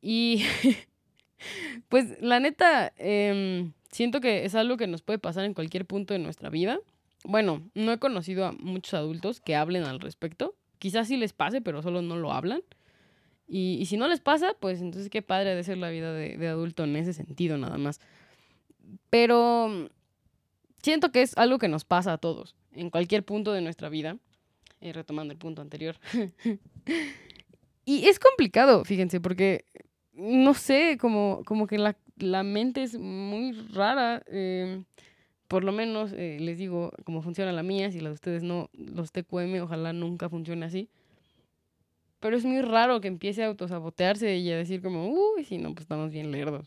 Y 0.00 0.44
pues 1.88 2.20
la 2.20 2.40
neta, 2.40 2.92
eh, 2.96 3.70
siento 3.90 4.20
que 4.20 4.44
es 4.44 4.54
algo 4.54 4.76
que 4.76 4.86
nos 4.86 5.02
puede 5.02 5.18
pasar 5.18 5.44
en 5.44 5.54
cualquier 5.54 5.86
punto 5.86 6.14
de 6.14 6.20
nuestra 6.20 6.50
vida. 6.50 6.78
Bueno, 7.24 7.62
no 7.74 7.92
he 7.92 7.98
conocido 7.98 8.46
a 8.46 8.52
muchos 8.52 8.94
adultos 8.94 9.40
que 9.40 9.56
hablen 9.56 9.84
al 9.84 10.00
respecto. 10.00 10.54
Quizás 10.78 11.08
sí 11.08 11.16
les 11.16 11.32
pase, 11.32 11.60
pero 11.60 11.82
solo 11.82 12.02
no 12.02 12.16
lo 12.16 12.32
hablan. 12.32 12.62
Y, 13.48 13.78
y, 13.80 13.86
si 13.86 13.96
no 13.96 14.08
les 14.08 14.20
pasa, 14.20 14.54
pues 14.60 14.82
entonces 14.82 15.08
qué 15.08 15.22
padre 15.22 15.54
de 15.54 15.64
ser 15.64 15.78
la 15.78 15.88
vida 15.88 16.12
de, 16.12 16.36
de, 16.36 16.48
adulto 16.48 16.84
en 16.84 16.96
ese 16.96 17.14
sentido 17.14 17.56
nada 17.56 17.78
más. 17.78 17.98
Pero 19.08 19.88
siento 20.82 21.10
que 21.12 21.22
es 21.22 21.36
algo 21.38 21.58
que 21.58 21.68
nos 21.68 21.84
pasa 21.84 22.12
a 22.12 22.18
todos, 22.18 22.54
en 22.72 22.90
cualquier 22.90 23.24
punto 23.24 23.52
de 23.52 23.62
nuestra 23.62 23.88
vida, 23.88 24.18
eh, 24.80 24.92
retomando 24.92 25.32
el 25.32 25.38
punto 25.38 25.62
anterior. 25.62 25.96
y 27.88 28.06
es 28.06 28.18
complicado, 28.18 28.84
fíjense, 28.84 29.18
porque 29.18 29.64
no 30.12 30.52
sé, 30.52 30.98
como, 31.00 31.42
como 31.46 31.66
que 31.66 31.78
la, 31.78 31.96
la 32.18 32.42
mente 32.42 32.82
es 32.82 32.98
muy 32.98 33.52
rara. 33.72 34.22
Eh, 34.26 34.82
por 35.46 35.64
lo 35.64 35.72
menos 35.72 36.12
eh, 36.12 36.36
les 36.38 36.58
digo 36.58 36.92
cómo 37.04 37.22
funciona 37.22 37.50
la 37.50 37.62
mía, 37.62 37.90
si 37.90 38.00
la 38.00 38.10
de 38.10 38.14
ustedes 38.14 38.42
no, 38.42 38.68
los 38.74 39.10
TQM, 39.12 39.62
ojalá 39.62 39.94
nunca 39.94 40.28
funcione 40.28 40.66
así. 40.66 40.90
Pero 42.20 42.36
es 42.36 42.44
muy 42.44 42.60
raro 42.60 43.00
que 43.00 43.08
empiece 43.08 43.42
a 43.42 43.46
autosabotearse 43.46 44.36
y 44.36 44.52
a 44.52 44.58
decir 44.58 44.82
como, 44.82 45.08
uy, 45.08 45.44
si 45.44 45.56
no, 45.56 45.72
pues 45.72 45.84
estamos 45.84 46.12
bien 46.12 46.30
lerdos. 46.30 46.66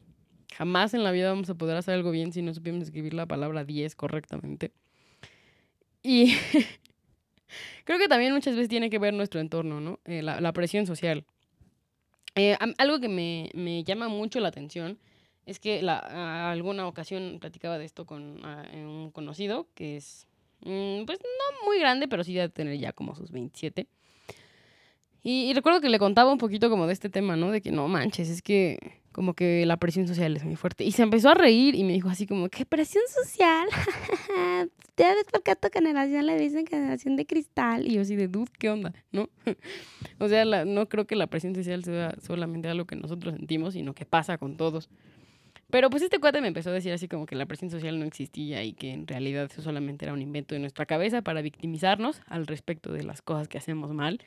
Jamás 0.56 0.96
en 0.96 1.04
la 1.04 1.12
vida 1.12 1.30
vamos 1.30 1.52
a 1.52 1.54
poder 1.54 1.78
hacer 1.78 1.94
algo 1.94 2.10
bien 2.10 2.34
si 2.34 2.42
no 2.42 2.52
supimos 2.52 2.82
escribir 2.82 3.14
la 3.14 3.28
palabra 3.28 3.64
10 3.64 3.96
correctamente. 3.96 4.72
Y 6.02 6.34
creo 7.84 8.00
que 8.00 8.08
también 8.08 8.34
muchas 8.34 8.56
veces 8.56 8.70
tiene 8.70 8.90
que 8.90 9.00
ver 9.00 9.14
nuestro 9.14 9.40
entorno, 9.40 9.80
¿no? 9.82 10.00
Eh, 10.06 10.22
la, 10.22 10.42
la, 10.42 10.54
presión 10.54 10.86
social. 10.86 11.26
Eh, 12.36 12.58
algo 12.78 13.00
que 13.00 13.10
me, 13.10 13.50
me, 13.54 13.84
llama 13.84 14.08
mucho 14.08 14.40
la 14.40 14.48
atención 14.48 14.98
es 15.46 15.60
que 15.60 15.82
la, 15.82 16.00
a 16.00 16.52
alguna 16.52 16.88
ocasión 16.88 17.40
platicaba 17.42 17.78
de 17.78 17.86
esto 17.86 18.06
con 18.06 18.46
a, 18.46 18.70
un 18.74 19.12
conocido 19.12 19.68
que 19.76 19.98
es, 19.98 20.28
mmm, 20.62 21.04
pues 21.06 21.20
no 21.20 21.66
muy 21.66 21.80
grande, 21.80 22.08
pero 22.08 22.24
sí 22.24 22.34
debe 22.34 22.50
tener 22.50 22.78
ya 22.78 22.94
como 22.94 23.16
sus 23.16 23.32
27. 23.32 23.88
Y, 25.24 25.50
y, 25.50 25.54
recuerdo 25.54 25.82
que 25.82 25.90
le 25.90 26.00
contaba 26.00 26.32
un 26.32 26.40
poquito 26.40 26.70
como 26.70 26.88
de 26.88 26.94
este 26.94 27.10
tema, 27.10 27.36
¿no? 27.36 27.52
De 27.52 27.62
que 27.62 27.72
no 27.72 27.88
manches, 27.88 28.30
es 28.30 28.42
que 28.42 29.02
como 29.12 29.34
que 29.34 29.66
la 29.66 29.78
presión 29.78 30.08
social 30.08 30.36
es 30.36 30.44
muy 30.44 30.56
fuerte. 30.56 30.84
Y 30.84 30.92
se 30.94 31.04
empezó 31.04 31.30
a 31.30 31.34
reír 31.34 31.76
y 31.76 31.84
me 31.84 31.94
dijo 31.94 32.10
así 32.10 32.26
como, 32.26 32.50
¿qué 32.50 32.66
presión 32.66 33.04
social? 33.08 33.68
Ya 35.02 35.16
ves 35.16 35.26
por 35.32 35.42
qué 35.42 35.50
a 35.50 35.56
tu 35.56 35.68
generación 35.74 36.28
le 36.28 36.38
dicen 36.38 36.68
generación 36.68 37.16
de 37.16 37.26
cristal. 37.26 37.88
Y 37.88 37.96
yo 37.96 38.02
así 38.02 38.16
de, 38.16 38.28
dude, 38.28 38.52
¿qué 38.60 38.70
onda? 38.70 38.94
¿No? 39.12 39.30
o 40.20 40.28
sea, 40.28 40.46
no 40.64 40.90
creo 40.90 41.08
que 41.08 41.16
la 41.16 41.26
presión 41.26 41.56
social 41.56 41.84
sea 41.84 42.14
solamente 42.22 42.68
algo 42.68 42.86
que 42.86 42.96
nosotros 42.96 43.34
sentimos, 43.34 43.74
sino 43.74 43.96
que 43.96 44.06
pasa 44.06 44.38
con 44.38 44.58
todos. 44.58 44.92
Pero 45.72 45.90
pues 45.90 46.04
este 46.04 46.20
cuate 46.20 46.40
me 46.40 46.50
empezó 46.50 46.70
a 46.70 46.74
decir 46.74 46.92
así 46.92 47.08
como 47.08 47.26
que 47.26 47.36
la 47.36 47.48
presión 47.48 47.72
social 47.72 47.98
no 47.98 48.06
existía 48.06 48.64
y 48.64 48.74
que 48.74 48.92
en 48.92 49.08
realidad 49.08 49.50
eso 49.52 49.64
solamente 49.64 50.06
era 50.06 50.14
un 50.14 50.22
invento 50.22 50.54
de 50.54 50.60
nuestra 50.60 50.86
cabeza 50.86 51.24
para 51.24 51.42
victimizarnos 51.42 52.22
al 52.28 52.46
respecto 52.46 52.94
de 52.94 53.04
las 53.04 53.24
cosas 53.24 53.48
que 53.48 53.58
hacemos 53.58 53.92
mal. 53.96 54.22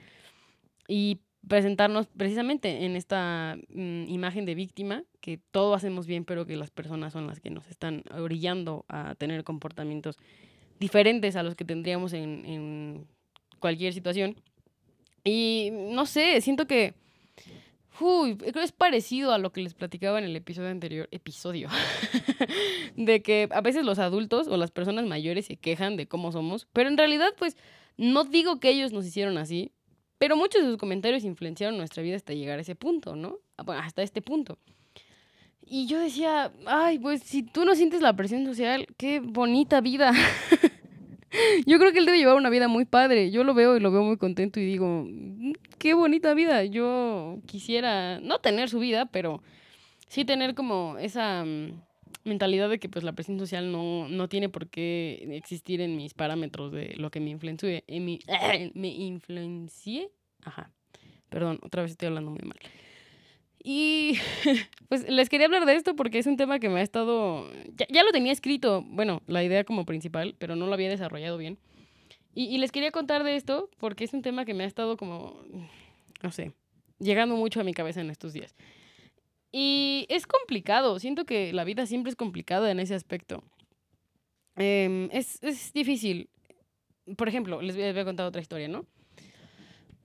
Y 0.89 1.21
presentarnos 1.47 2.09
precisamente 2.09 2.85
en 2.85 2.97
esta 2.97 3.57
mm, 3.69 4.09
imagen 4.09 4.45
de 4.45 4.57
víctima, 4.57 5.05
que 5.21 5.39
todo 5.53 5.75
hacemos 5.75 6.09
bien, 6.09 6.25
pero 6.25 6.47
que 6.47 6.57
las 6.57 6.73
personas 6.73 7.13
son 7.13 7.29
las 7.29 7.39
que 7.39 7.51
nos 7.51 7.69
están 7.69 8.03
orillando 8.11 8.85
a 8.89 9.15
tener 9.15 9.45
comportamientos 9.45 10.19
diferentes 10.79 11.37
a 11.37 11.43
los 11.43 11.55
que 11.55 11.65
tendríamos 11.65 12.13
en, 12.13 12.45
en 12.45 13.07
cualquier 13.59 13.93
situación. 13.93 14.37
Y 15.25 15.71
no 15.73 16.07
sé, 16.07 16.41
siento 16.41 16.67
que 16.67 16.95
Uy, 18.01 18.37
es 18.43 18.73
parecido 18.73 19.33
a 19.33 19.39
lo 19.39 19.53
que 19.53 19.61
les 19.61 19.75
platicaba 19.75 20.19
en 20.19 20.25
el 20.25 20.35
episodio 20.35 20.71
anterior, 20.71 21.09
episodio, 21.13 21.69
de 22.97 23.23
que 23.23 23.49
a 23.53 23.61
veces 23.61 23.85
los 23.85 24.01
adultos 24.01 24.49
o 24.49 24.57
las 24.57 24.73
personas 24.73 25.07
mayores 25.07 25.47
se 25.47 25.57
quejan 25.57 25.97
de 25.97 26.09
cómo 26.09 26.33
somos, 26.33 26.67
pero 26.73 26.89
en 26.89 26.99
realidad 26.99 27.29
pues 27.39 27.57
no 27.97 28.25
digo 28.25 28.59
que 28.59 28.71
ellos 28.71 28.93
nos 28.93 29.07
hicieron 29.07 29.39
así, 29.39 29.71
pero 30.19 30.37
muchos 30.37 30.63
de 30.63 30.71
sus 30.71 30.77
comentarios 30.77 31.23
influenciaron 31.23 31.77
nuestra 31.77 32.03
vida 32.03 32.17
hasta 32.17 32.33
llegar 32.33 32.59
a 32.59 32.63
ese 32.63 32.75
punto, 32.75 33.15
¿no? 33.15 33.39
Ah, 33.59 33.65
hasta 33.79 34.03
este 34.03 34.23
punto. 34.23 34.59
Y 35.67 35.87
yo 35.87 35.99
decía, 35.99 36.53
ay, 36.67 36.99
pues 36.99 37.23
si 37.23 37.43
tú 37.43 37.65
no 37.65 37.75
sientes 37.75 38.01
la 38.01 38.15
presión 38.15 38.45
social, 38.45 38.87
qué 38.97 39.21
bonita 39.21 39.81
vida. 39.81 40.13
yo 41.67 41.79
creo 41.79 41.93
que 41.93 41.99
él 41.99 42.07
debe 42.07 42.19
llevar 42.19 42.37
una 42.37 42.51
vida 42.51 42.69
muy 42.69 42.85
padre. 42.85 43.31
Yo 43.31 43.45
lo 43.45 43.55
veo 43.55 43.77
y 43.77 43.81
lo 43.81 43.91
veo 43.91 44.03
muy 44.03 44.17
contento 44.17 44.61
y 44.61 44.67
digo, 44.67 45.05
mm, 45.09 45.53
qué 45.79 45.95
bonita 45.95 46.35
vida. 46.35 46.65
Yo 46.65 47.39
quisiera 47.47 48.21
no 48.21 48.39
tener 48.39 48.69
su 48.69 48.79
vida, 48.79 49.07
pero 49.07 49.43
sí 50.09 50.25
tener 50.25 50.55
como 50.55 50.99
esa 50.99 51.45
mm, 51.45 51.81
mentalidad 52.25 52.69
de 52.69 52.79
que 52.79 52.89
pues 52.89 53.05
la 53.05 53.13
presión 53.13 53.39
social 53.39 53.71
no, 53.71 54.09
no 54.09 54.29
tiene 54.29 54.49
por 54.49 54.69
qué 54.69 55.29
existir 55.33 55.81
en 55.81 55.97
mis 55.97 56.15
parámetros 56.15 56.73
de 56.73 56.95
lo 56.97 57.11
que 57.11 57.21
me 57.21 57.31
influencie, 57.31 57.85
en 57.87 58.05
mi, 58.05 58.21
me 58.75 58.89
influencie, 58.89 60.11
ajá, 60.43 60.71
perdón, 61.29 61.59
otra 61.63 61.83
vez 61.83 61.93
estoy 61.93 62.09
hablando 62.09 62.31
muy 62.31 62.41
mal. 62.45 62.59
Y 63.65 64.19
pues 64.89 65.09
les 65.09 65.29
quería 65.29 65.47
hablar 65.47 65.65
de 65.65 65.75
esto 65.75 65.97
porque 65.97 66.19
es 66.19 66.27
un 66.27 66.37
tema 66.37 66.61
que 66.61 66.69
me 66.69 66.81
ha 66.81 66.83
estado, 66.83 67.51
ya, 67.77 67.87
ya 67.89 68.05
lo 68.05 68.13
tenía 68.13 68.31
escrito, 68.31 68.83
bueno, 68.87 69.23
la 69.27 69.43
idea 69.43 69.65
como 69.65 69.87
principal, 69.87 70.37
pero 70.39 70.55
no 70.55 70.67
lo 70.67 70.75
había 70.75 70.91
desarrollado 70.91 71.39
bien. 71.39 71.59
Y, 72.35 72.45
y 72.45 72.59
les 72.59 72.71
quería 72.71 72.91
contar 72.91 73.25
de 73.25 73.35
esto 73.35 73.71
porque 73.79 74.05
es 74.05 74.13
un 74.13 74.23
tema 74.23 74.45
que 74.45 74.55
me 74.55 74.65
ha 74.65 74.67
estado 74.67 74.97
como, 74.97 75.43
no 76.23 76.31
sé, 76.31 76.53
llegando 76.99 77.37
mucho 77.37 77.61
a 77.61 77.65
mi 77.65 77.73
cabeza 77.73 78.03
en 78.03 78.11
estos 78.11 78.35
días. 78.35 78.55
Y 79.51 80.07
es 80.09 80.27
complicado, 80.27 80.99
siento 80.99 81.25
que 81.25 81.53
la 81.53 81.65
vida 81.65 81.87
siempre 81.87 82.11
es 82.11 82.17
complicada 82.17 82.71
en 82.71 82.81
ese 82.81 82.95
aspecto. 82.95 83.45
Em, 84.57 85.09
es, 85.13 85.43
es, 85.43 85.73
difícil. 85.73 86.29
Por 87.17 87.29
ejemplo, 87.29 87.63
les 87.63 87.77
voy, 87.77 87.85
a 87.85 88.05
contar 88.05 88.27
otra 88.27 88.43
historia, 88.43 88.69
¿no? 88.69 88.85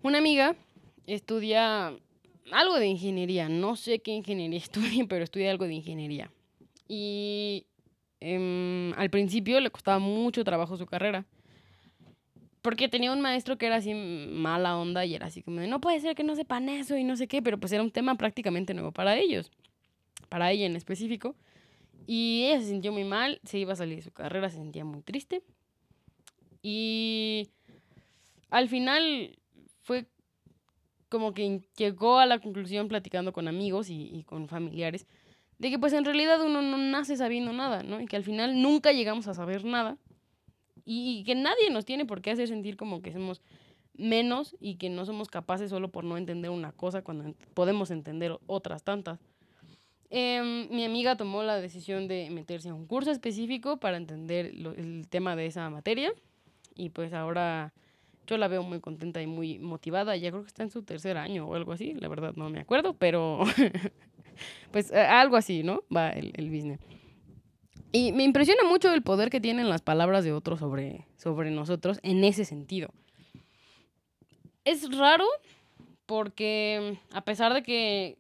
Una 0.01 0.19
amiga 0.19 0.55
estudia 1.07 1.97
algo 2.51 2.79
de 2.79 2.87
ingeniería, 2.87 3.49
no 3.49 3.75
sé 3.75 3.99
qué 3.99 4.11
ingeniería 4.11 4.59
estudia, 4.63 5.05
pero 5.07 5.23
estudia 5.23 5.51
algo 5.51 5.65
de 5.65 5.73
ingeniería. 5.73 6.31
Y 6.87 7.65
em, 8.19 8.93
al 8.93 9.09
principio 9.09 9.59
le 9.59 9.69
costaba 9.69 9.99
mucho 9.99 10.43
trabajo 10.43 10.77
su 10.77 10.85
carrera 10.85 11.25
porque 12.61 12.89
tenía 12.89 13.13
un 13.13 13.21
maestro 13.21 13.57
que 13.57 13.67
era 13.67 13.77
así 13.77 13.93
mala 13.93 14.77
onda 14.77 15.05
y 15.05 15.15
era 15.15 15.27
así 15.27 15.41
como 15.41 15.61
no 15.61 15.79
puede 15.79 15.99
ser 15.99 16.15
que 16.15 16.23
no 16.23 16.35
sepan 16.35 16.67
eso 16.69 16.97
y 16.97 17.03
no 17.03 17.15
sé 17.15 17.27
qué, 17.27 17.41
pero 17.41 17.57
pues 17.57 17.71
era 17.71 17.83
un 17.83 17.91
tema 17.91 18.15
prácticamente 18.15 18.73
nuevo 18.73 18.91
para 18.91 19.17
ellos, 19.17 19.51
para 20.27 20.51
ella 20.51 20.65
en 20.65 20.75
específico. 20.75 21.35
Y 22.05 22.45
ella 22.45 22.59
se 22.61 22.69
sintió 22.69 22.91
muy 22.91 23.03
mal, 23.03 23.39
se 23.43 23.59
iba 23.59 23.73
a 23.73 23.75
salir 23.75 23.97
de 23.97 24.01
su 24.01 24.11
carrera, 24.11 24.49
se 24.49 24.57
sentía 24.57 24.83
muy 24.83 25.01
triste. 25.01 25.43
Y 26.61 27.49
al 28.49 28.67
final 28.67 29.37
fue 29.81 30.05
como 31.09 31.33
que 31.33 31.61
llegó 31.75 32.19
a 32.19 32.25
la 32.25 32.39
conclusión 32.39 32.87
platicando 32.87 33.33
con 33.33 33.47
amigos 33.47 33.89
y, 33.89 34.09
y, 34.13 34.23
con 34.23 34.47
familiares 34.47 35.07
de 35.57 35.69
que 35.69 35.77
pues 35.77 35.93
en 35.93 36.05
realidad 36.05 36.41
uno 36.41 36.61
no 36.61 36.77
nace 36.77 37.17
sabiendo 37.17 37.51
nada, 37.51 37.83
¿no? 37.83 37.99
Y 37.99 38.05
que 38.05 38.15
al 38.15 38.23
final 38.23 38.61
nunca 38.61 38.93
llegamos 38.93 39.27
a 39.27 39.33
saber 39.33 39.65
nada 39.65 39.97
y, 40.91 41.23
que 41.23 41.35
nadie 41.35 41.69
nos 41.69 41.85
tiene 41.85 42.05
por 42.05 42.21
qué 42.21 42.31
hacer 42.31 42.47
sentir 42.47 42.75
como 42.75 43.03
que 43.03 43.13
somos 43.13 43.41
menos 43.93 44.55
y 44.59 44.75
que 44.75 44.89
no 44.89 45.05
somos 45.05 45.27
capaces 45.27 45.69
solo 45.69 45.89
por 45.89 46.03
no 46.03 46.17
entender 46.17 46.49
una 46.49 46.71
cosa 46.71 47.03
cuando 47.03 47.35
podemos 47.53 47.91
entender 47.91 48.39
otras 48.47 48.83
tantas. 48.83 49.19
Em, 50.09 50.67
mi 50.71 50.85
amiga 50.85 51.15
tomó 51.15 51.43
la 51.43 51.61
decisión 51.61 52.07
de 52.07 52.29
meterse 52.31 52.69
a 52.69 52.73
un 52.73 52.87
curso 52.87 53.11
específico 53.11 53.77
para 53.77 53.97
entender 53.97 54.47
el 54.47 55.07
tema 55.09 55.35
de 55.35 55.45
esa 55.45 55.69
materia 55.69 56.11
y 56.73 56.89
pues 56.89 57.13
ahora 57.13 57.71
yo 58.29 58.37
la 58.37 58.47
veo 58.47 58.63
muy 58.63 58.79
contenta 58.79 59.21
y 59.21 59.27
muy 59.27 59.59
motivada. 59.59 60.15
Ya 60.15 60.29
creo 60.29 60.43
que 60.43 60.47
está 60.47 60.63
en 60.63 60.69
su 60.69 60.83
tercer 60.83 61.17
año 61.17 61.47
o 61.47 61.55
algo 61.55 61.71
así, 61.71 61.93
la 61.93 62.07
verdad 62.07 62.33
no 62.35 62.49
me 62.49 62.59
acuerdo, 62.59 62.93
pero 62.93 63.39
pues 64.71 64.91
algo 64.91 65.35
así, 65.35 65.63
¿no? 65.63 65.83
Va 65.95 66.09
el, 66.11 66.31
el 66.35 66.49
business. 66.49 66.79
Y 67.91 68.11
me 68.11 68.23
impresiona 68.23 68.63
mucho 68.63 68.93
el 68.93 69.01
poder 69.01 69.31
que 69.31 69.41
tienen 69.41 69.67
las 69.67 69.81
palabras 69.81 70.23
de 70.23 70.31
otros 70.31 70.59
sobre, 70.59 71.07
sobre 71.17 71.49
nosotros 71.49 71.99
en 72.03 72.23
ese 72.23 72.45
sentido. 72.45 72.89
Es 74.63 74.95
raro 74.95 75.25
porque 76.05 76.99
a 77.11 77.21
pesar 77.25 77.53
de 77.53 77.63
que 77.63 78.19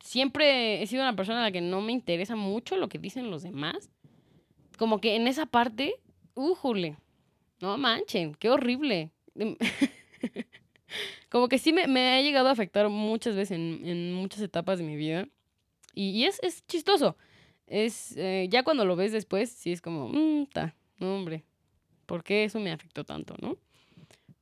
siempre 0.00 0.82
he 0.82 0.86
sido 0.86 1.02
una 1.02 1.16
persona 1.16 1.40
a 1.40 1.42
la 1.44 1.52
que 1.52 1.60
no 1.60 1.80
me 1.80 1.92
interesa 1.92 2.36
mucho 2.36 2.76
lo 2.76 2.88
que 2.88 2.98
dicen 2.98 3.30
los 3.30 3.42
demás, 3.42 3.90
como 4.78 5.00
que 5.00 5.16
en 5.16 5.26
esa 5.26 5.46
parte, 5.46 5.96
újule, 6.34 6.96
no 7.60 7.78
manchen, 7.78 8.34
qué 8.34 8.50
horrible. 8.50 9.10
como 11.30 11.48
que 11.48 11.58
sí 11.58 11.72
me, 11.72 11.86
me, 11.86 12.14
ha 12.14 12.22
llegado 12.22 12.48
a 12.48 12.52
afectar 12.52 12.88
muchas 12.88 13.34
veces 13.34 13.52
en, 13.52 13.80
en 13.84 14.14
muchas 14.14 14.40
etapas 14.40 14.78
de 14.78 14.84
mi 14.84 14.96
vida. 14.96 15.28
Y, 15.94 16.10
y 16.10 16.24
es, 16.24 16.38
es 16.42 16.66
chistoso 16.66 17.16
es, 17.72 18.14
eh, 18.18 18.48
ya 18.50 18.62
cuando 18.62 18.84
lo 18.84 18.96
ves 18.96 19.12
después, 19.12 19.50
sí 19.50 19.72
es 19.72 19.80
como, 19.80 20.08
mmm, 20.08 20.46
ta, 20.52 20.74
no 20.98 21.16
hombre, 21.16 21.42
¿por 22.04 22.22
qué 22.22 22.44
eso 22.44 22.60
me 22.60 22.70
afectó 22.70 23.04
tanto, 23.04 23.34
no? 23.40 23.56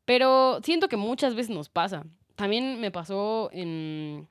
Pero 0.05 0.61
siento 0.65 0.89
que 0.89 0.97
muchas 0.97 1.37
veces 1.37 1.55
nos 1.55 1.69
pasa. 1.69 2.05
También 2.35 2.81
me 2.81 2.91
pasó 2.91 3.49
en, 3.53 4.27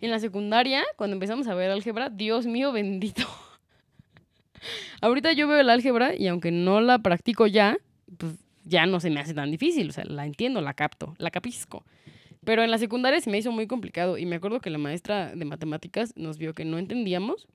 en 0.00 0.10
la 0.10 0.18
secundaria, 0.18 0.82
cuando 0.96 1.14
empezamos 1.14 1.46
a 1.46 1.54
ver 1.54 1.70
álgebra, 1.70 2.10
Dios 2.10 2.46
mío 2.46 2.72
bendito. 2.72 3.22
Ahorita 5.00 5.32
yo 5.32 5.46
veo 5.46 5.60
el 5.60 5.70
álgebra 5.70 6.16
y 6.16 6.26
aunque 6.26 6.50
no 6.50 6.80
la 6.80 6.98
practico 6.98 7.46
ya, 7.46 7.78
pues 8.16 8.34
ya 8.68 8.86
no 8.86 9.00
se 9.00 9.10
me 9.10 9.20
hace 9.20 9.34
tan 9.34 9.50
difícil. 9.50 9.88
O 9.88 9.92
sea, 9.92 10.04
la 10.04 10.26
entiendo, 10.26 10.60
la 10.60 10.74
capto, 10.74 11.14
la 11.18 11.30
capisco. 11.30 11.84
Pero 12.44 12.62
en 12.62 12.70
la 12.70 12.78
secundaria 12.78 13.20
se 13.20 13.30
me 13.30 13.38
hizo 13.38 13.52
muy 13.52 13.66
complicado 13.66 14.16
y 14.18 14.26
me 14.26 14.36
acuerdo 14.36 14.60
que 14.60 14.70
la 14.70 14.78
maestra 14.78 15.34
de 15.34 15.44
matemáticas 15.44 16.16
nos 16.16 16.38
vio 16.38 16.54
que 16.54 16.64
no 16.64 16.78
entendíamos 16.78 17.46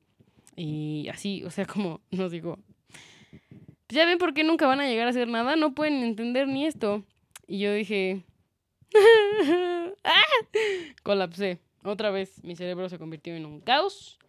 y 0.55 1.08
así, 1.10 1.43
o 1.43 1.50
sea, 1.50 1.65
como 1.74 2.01
nos 2.12 2.32
digo, 2.32 2.60
ya 3.89 4.05
ven 4.05 4.17
por 4.17 4.34
qué 4.34 4.43
nunca 4.43 4.67
van 4.67 4.82
a 4.82 4.88
llegar 4.88 5.08
a 5.08 5.12
hacer 5.12 5.27
nada, 5.27 5.55
no 5.55 5.74
pueden 5.74 6.03
entender 6.03 6.48
ni 6.48 6.65
esto. 6.65 7.03
Y 7.48 7.60
yo 7.60 7.74
dije, 7.74 8.24
¡Ah! 10.03 10.24
colapsé. 11.03 11.60
Otra 11.84 12.12
vez 12.12 12.43
mi 12.43 12.55
cerebro 12.55 12.88
se 12.88 12.98
convirtió 12.98 13.36
en 13.36 13.46
un 13.46 13.60
caos. 13.60 14.20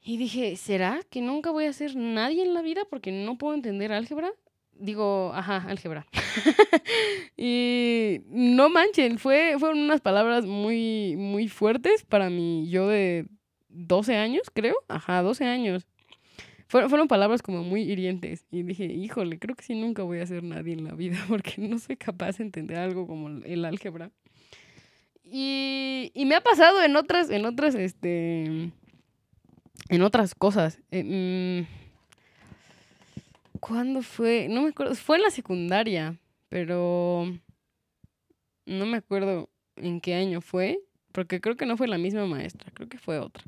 Y 0.00 0.18
dije, 0.18 0.56
¿será 0.56 1.00
que 1.10 1.20
nunca 1.20 1.50
voy 1.50 1.64
a 1.64 1.72
ser 1.72 1.96
nadie 1.96 2.42
en 2.42 2.54
la 2.54 2.62
vida 2.62 2.82
porque 2.88 3.10
no 3.10 3.38
puedo 3.38 3.54
entender 3.54 3.92
álgebra? 3.92 4.30
Digo, 4.78 5.32
ajá, 5.34 5.64
álgebra. 5.68 6.06
y 7.36 8.20
no 8.28 8.68
manchen, 8.70 9.18
fue, 9.18 9.56
fueron 9.58 9.78
unas 9.78 10.00
palabras 10.00 10.46
muy, 10.46 11.16
muy 11.16 11.48
fuertes 11.48 12.04
para 12.04 12.28
mí, 12.30 12.68
yo 12.68 12.88
de 12.88 13.26
12 13.68 14.16
años, 14.16 14.50
creo. 14.52 14.76
Ajá, 14.88 15.22
12 15.22 15.44
años. 15.44 15.86
Fueron, 16.66 16.90
fueron 16.90 17.08
palabras 17.08 17.42
como 17.42 17.62
muy 17.62 17.82
hirientes. 17.82 18.46
Y 18.50 18.62
dije, 18.62 18.86
híjole, 18.86 19.38
creo 19.38 19.54
que 19.54 19.64
sí 19.64 19.74
nunca 19.74 20.02
voy 20.02 20.18
a 20.18 20.26
ser 20.26 20.42
nadie 20.42 20.72
en 20.72 20.84
la 20.84 20.94
vida 20.94 21.18
porque 21.28 21.54
no 21.58 21.78
soy 21.78 21.96
capaz 21.96 22.38
de 22.38 22.44
entender 22.44 22.78
algo 22.78 23.06
como 23.06 23.28
el 23.28 23.64
álgebra. 23.64 24.10
Y, 25.24 26.10
y 26.14 26.26
me 26.26 26.34
ha 26.34 26.40
pasado 26.40 26.82
en 26.82 26.96
otras, 26.96 27.30
en 27.30 27.44
otras, 27.46 27.74
este, 27.74 28.70
en 29.88 30.02
otras 30.02 30.34
cosas. 30.34 30.80
Eh, 30.90 31.66
mm, 31.66 31.83
¿Cuándo 33.66 34.02
fue? 34.02 34.46
No 34.50 34.60
me 34.60 34.68
acuerdo. 34.68 34.94
Fue 34.94 35.16
en 35.16 35.22
la 35.22 35.30
secundaria, 35.30 36.18
pero 36.50 37.24
no 38.66 38.84
me 38.84 38.98
acuerdo 38.98 39.48
en 39.76 40.02
qué 40.02 40.14
año 40.14 40.42
fue. 40.42 40.80
porque 41.12 41.40
creo 41.40 41.56
que 41.56 41.64
no 41.64 41.76
fue 41.76 41.88
la 41.88 41.96
misma 41.96 42.26
maestra, 42.26 42.70
creo 42.74 42.88
que 42.88 42.98
fue 42.98 43.18
otra. 43.18 43.42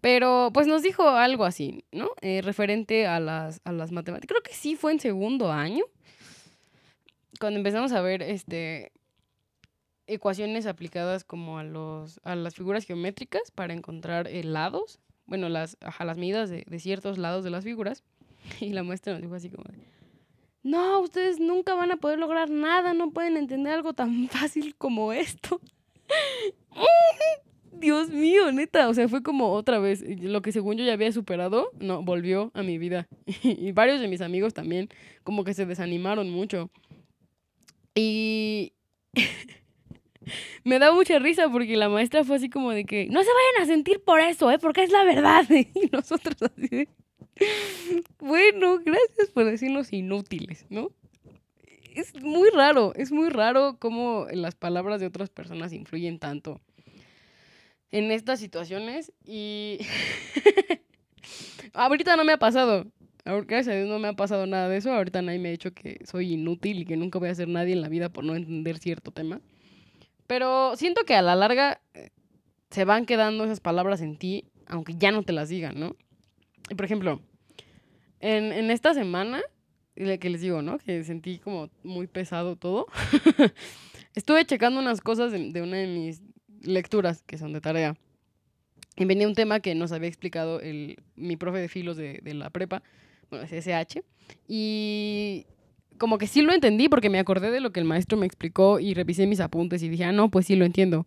Pero 0.00 0.50
pues 0.54 0.66
nos 0.66 0.82
dijo 0.82 1.08
algo 1.10 1.44
así, 1.44 1.84
¿no? 1.92 2.10
Eh, 2.22 2.40
referente 2.40 3.06
a 3.06 3.20
las, 3.20 3.60
a 3.64 3.72
las 3.72 3.92
matemáticas. 3.92 4.28
Creo 4.28 4.42
que 4.42 4.54
sí 4.54 4.76
fue 4.76 4.92
en 4.92 5.00
segundo 5.00 5.52
año, 5.52 5.84
cuando 7.38 7.58
empezamos 7.58 7.92
a 7.92 8.00
ver 8.00 8.22
este, 8.22 8.92
ecuaciones 10.06 10.66
aplicadas 10.66 11.24
como 11.24 11.58
a, 11.58 11.64
los, 11.64 12.18
a 12.22 12.34
las 12.34 12.54
figuras 12.54 12.86
geométricas 12.86 13.50
para 13.50 13.74
encontrar 13.74 14.28
eh, 14.28 14.42
lados, 14.42 15.00
bueno, 15.26 15.48
las, 15.48 15.76
a 15.80 16.04
las 16.04 16.16
medidas 16.16 16.48
de, 16.48 16.64
de, 16.66 16.78
ciertos 16.78 17.18
lados 17.18 17.44
de 17.44 17.50
las 17.50 17.64
figuras. 17.64 18.04
Y 18.60 18.70
la 18.70 18.82
maestra 18.82 19.12
nos 19.12 19.22
dijo 19.22 19.34
así 19.34 19.50
como, 19.50 19.64
no, 20.62 21.00
ustedes 21.00 21.40
nunca 21.40 21.74
van 21.74 21.90
a 21.90 21.96
poder 21.96 22.18
lograr 22.18 22.50
nada, 22.50 22.94
no 22.94 23.10
pueden 23.10 23.36
entender 23.36 23.74
algo 23.74 23.92
tan 23.92 24.28
fácil 24.30 24.74
como 24.76 25.12
esto. 25.12 25.60
Dios 27.72 28.10
mío, 28.10 28.52
neta, 28.52 28.88
o 28.88 28.94
sea, 28.94 29.08
fue 29.08 29.22
como 29.22 29.52
otra 29.52 29.80
vez, 29.80 30.04
lo 30.20 30.40
que 30.40 30.52
según 30.52 30.76
yo 30.76 30.84
ya 30.84 30.92
había 30.92 31.10
superado, 31.10 31.70
no, 31.80 32.02
volvió 32.02 32.52
a 32.54 32.62
mi 32.62 32.78
vida. 32.78 33.08
y 33.42 33.72
varios 33.72 34.00
de 34.00 34.06
mis 34.08 34.20
amigos 34.20 34.54
también, 34.54 34.88
como 35.24 35.42
que 35.42 35.54
se 35.54 35.66
desanimaron 35.66 36.30
mucho. 36.30 36.70
Y 37.94 38.72
me 40.64 40.78
da 40.78 40.92
mucha 40.92 41.18
risa 41.18 41.48
porque 41.48 41.76
la 41.76 41.88
maestra 41.88 42.24
fue 42.24 42.36
así 42.36 42.48
como 42.48 42.70
de 42.70 42.84
que, 42.84 43.06
no 43.06 43.22
se 43.22 43.30
vayan 43.30 43.62
a 43.62 43.66
sentir 43.66 44.02
por 44.04 44.20
eso, 44.20 44.50
¿eh? 44.50 44.58
Porque 44.58 44.84
es 44.84 44.90
la 44.90 45.04
verdad. 45.04 45.44
y 45.50 45.88
nosotros 45.90 46.36
así 46.42 46.68
de, 46.68 46.88
bueno, 48.18 48.78
gracias 48.84 49.28
por 49.32 49.44
decirnos 49.44 49.92
inútiles, 49.92 50.66
¿no? 50.70 50.90
Es 51.94 52.14
muy 52.22 52.50
raro, 52.50 52.92
es 52.96 53.12
muy 53.12 53.28
raro 53.28 53.76
cómo 53.78 54.26
las 54.32 54.54
palabras 54.54 55.00
de 55.00 55.06
otras 55.06 55.28
personas 55.28 55.72
influyen 55.72 56.18
tanto 56.18 56.60
en 57.90 58.10
estas 58.10 58.40
situaciones 58.40 59.12
y 59.24 59.78
ahorita 61.74 62.16
no 62.16 62.24
me 62.24 62.32
ha 62.32 62.38
pasado. 62.38 62.86
Gracias 63.24 63.68
a 63.68 63.76
Dios 63.76 63.88
no 63.88 64.00
me 64.00 64.08
ha 64.08 64.14
pasado 64.14 64.46
nada 64.46 64.68
de 64.68 64.78
eso. 64.78 64.92
Ahorita 64.92 65.22
nadie 65.22 65.38
me 65.38 65.48
ha 65.48 65.52
dicho 65.52 65.72
que 65.72 66.00
soy 66.04 66.32
inútil 66.32 66.80
y 66.80 66.84
que 66.86 66.96
nunca 66.96 67.18
voy 67.20 67.28
a 67.28 67.34
ser 67.34 67.46
nadie 67.48 67.74
en 67.74 67.82
la 67.82 67.88
vida 67.88 68.08
por 68.08 68.24
no 68.24 68.34
entender 68.34 68.78
cierto 68.78 69.12
tema. 69.12 69.40
Pero 70.26 70.74
siento 70.76 71.04
que 71.04 71.14
a 71.14 71.22
la 71.22 71.36
larga 71.36 71.80
eh, 71.94 72.10
se 72.70 72.84
van 72.84 73.06
quedando 73.06 73.44
esas 73.44 73.60
palabras 73.60 74.00
en 74.00 74.16
ti, 74.16 74.46
aunque 74.66 74.94
ya 74.96 75.12
no 75.12 75.22
te 75.22 75.32
las 75.32 75.50
digan, 75.50 75.78
¿no? 75.78 75.94
Y 76.68 76.74
por 76.74 76.84
ejemplo, 76.84 77.20
en, 78.22 78.70
esta 78.70 78.94
semana, 78.94 79.42
que 79.94 80.30
les 80.30 80.40
digo, 80.40 80.62
¿no? 80.62 80.78
Que 80.78 81.04
sentí 81.04 81.38
como 81.38 81.68
muy 81.82 82.06
pesado 82.06 82.56
todo. 82.56 82.86
Estuve 84.14 84.44
checando 84.44 84.80
unas 84.80 85.00
cosas 85.00 85.32
de, 85.32 85.62
una 85.62 85.76
de 85.76 85.86
mis 85.86 86.22
lecturas 86.62 87.22
que 87.24 87.36
son 87.36 87.52
de 87.52 87.60
tarea. 87.60 87.96
Y 88.96 89.04
venía 89.04 89.26
un 89.26 89.34
tema 89.34 89.60
que 89.60 89.74
nos 89.74 89.92
había 89.92 90.08
explicado 90.08 90.60
el, 90.60 90.96
mi 91.16 91.36
profe 91.36 91.58
de 91.58 91.68
filos 91.68 91.96
de, 91.96 92.20
de 92.22 92.34
la 92.34 92.50
prepa, 92.50 92.82
bueno, 93.30 93.44
es 93.44 93.52
SH, 93.52 94.02
y 94.46 95.46
como 95.98 96.18
que 96.18 96.26
sí 96.26 96.42
lo 96.42 96.52
entendí 96.52 96.88
porque 96.88 97.10
me 97.10 97.18
acordé 97.18 97.50
de 97.50 97.60
lo 97.60 97.72
que 97.72 97.80
el 97.80 97.86
maestro 97.86 98.18
me 98.18 98.26
explicó 98.26 98.80
y 98.80 98.92
revisé 98.92 99.26
mis 99.26 99.40
apuntes 99.40 99.82
y 99.82 99.88
dije, 99.88 100.04
ah, 100.04 100.12
no, 100.12 100.30
pues 100.30 100.46
sí 100.46 100.56
lo 100.56 100.64
entiendo. 100.64 101.06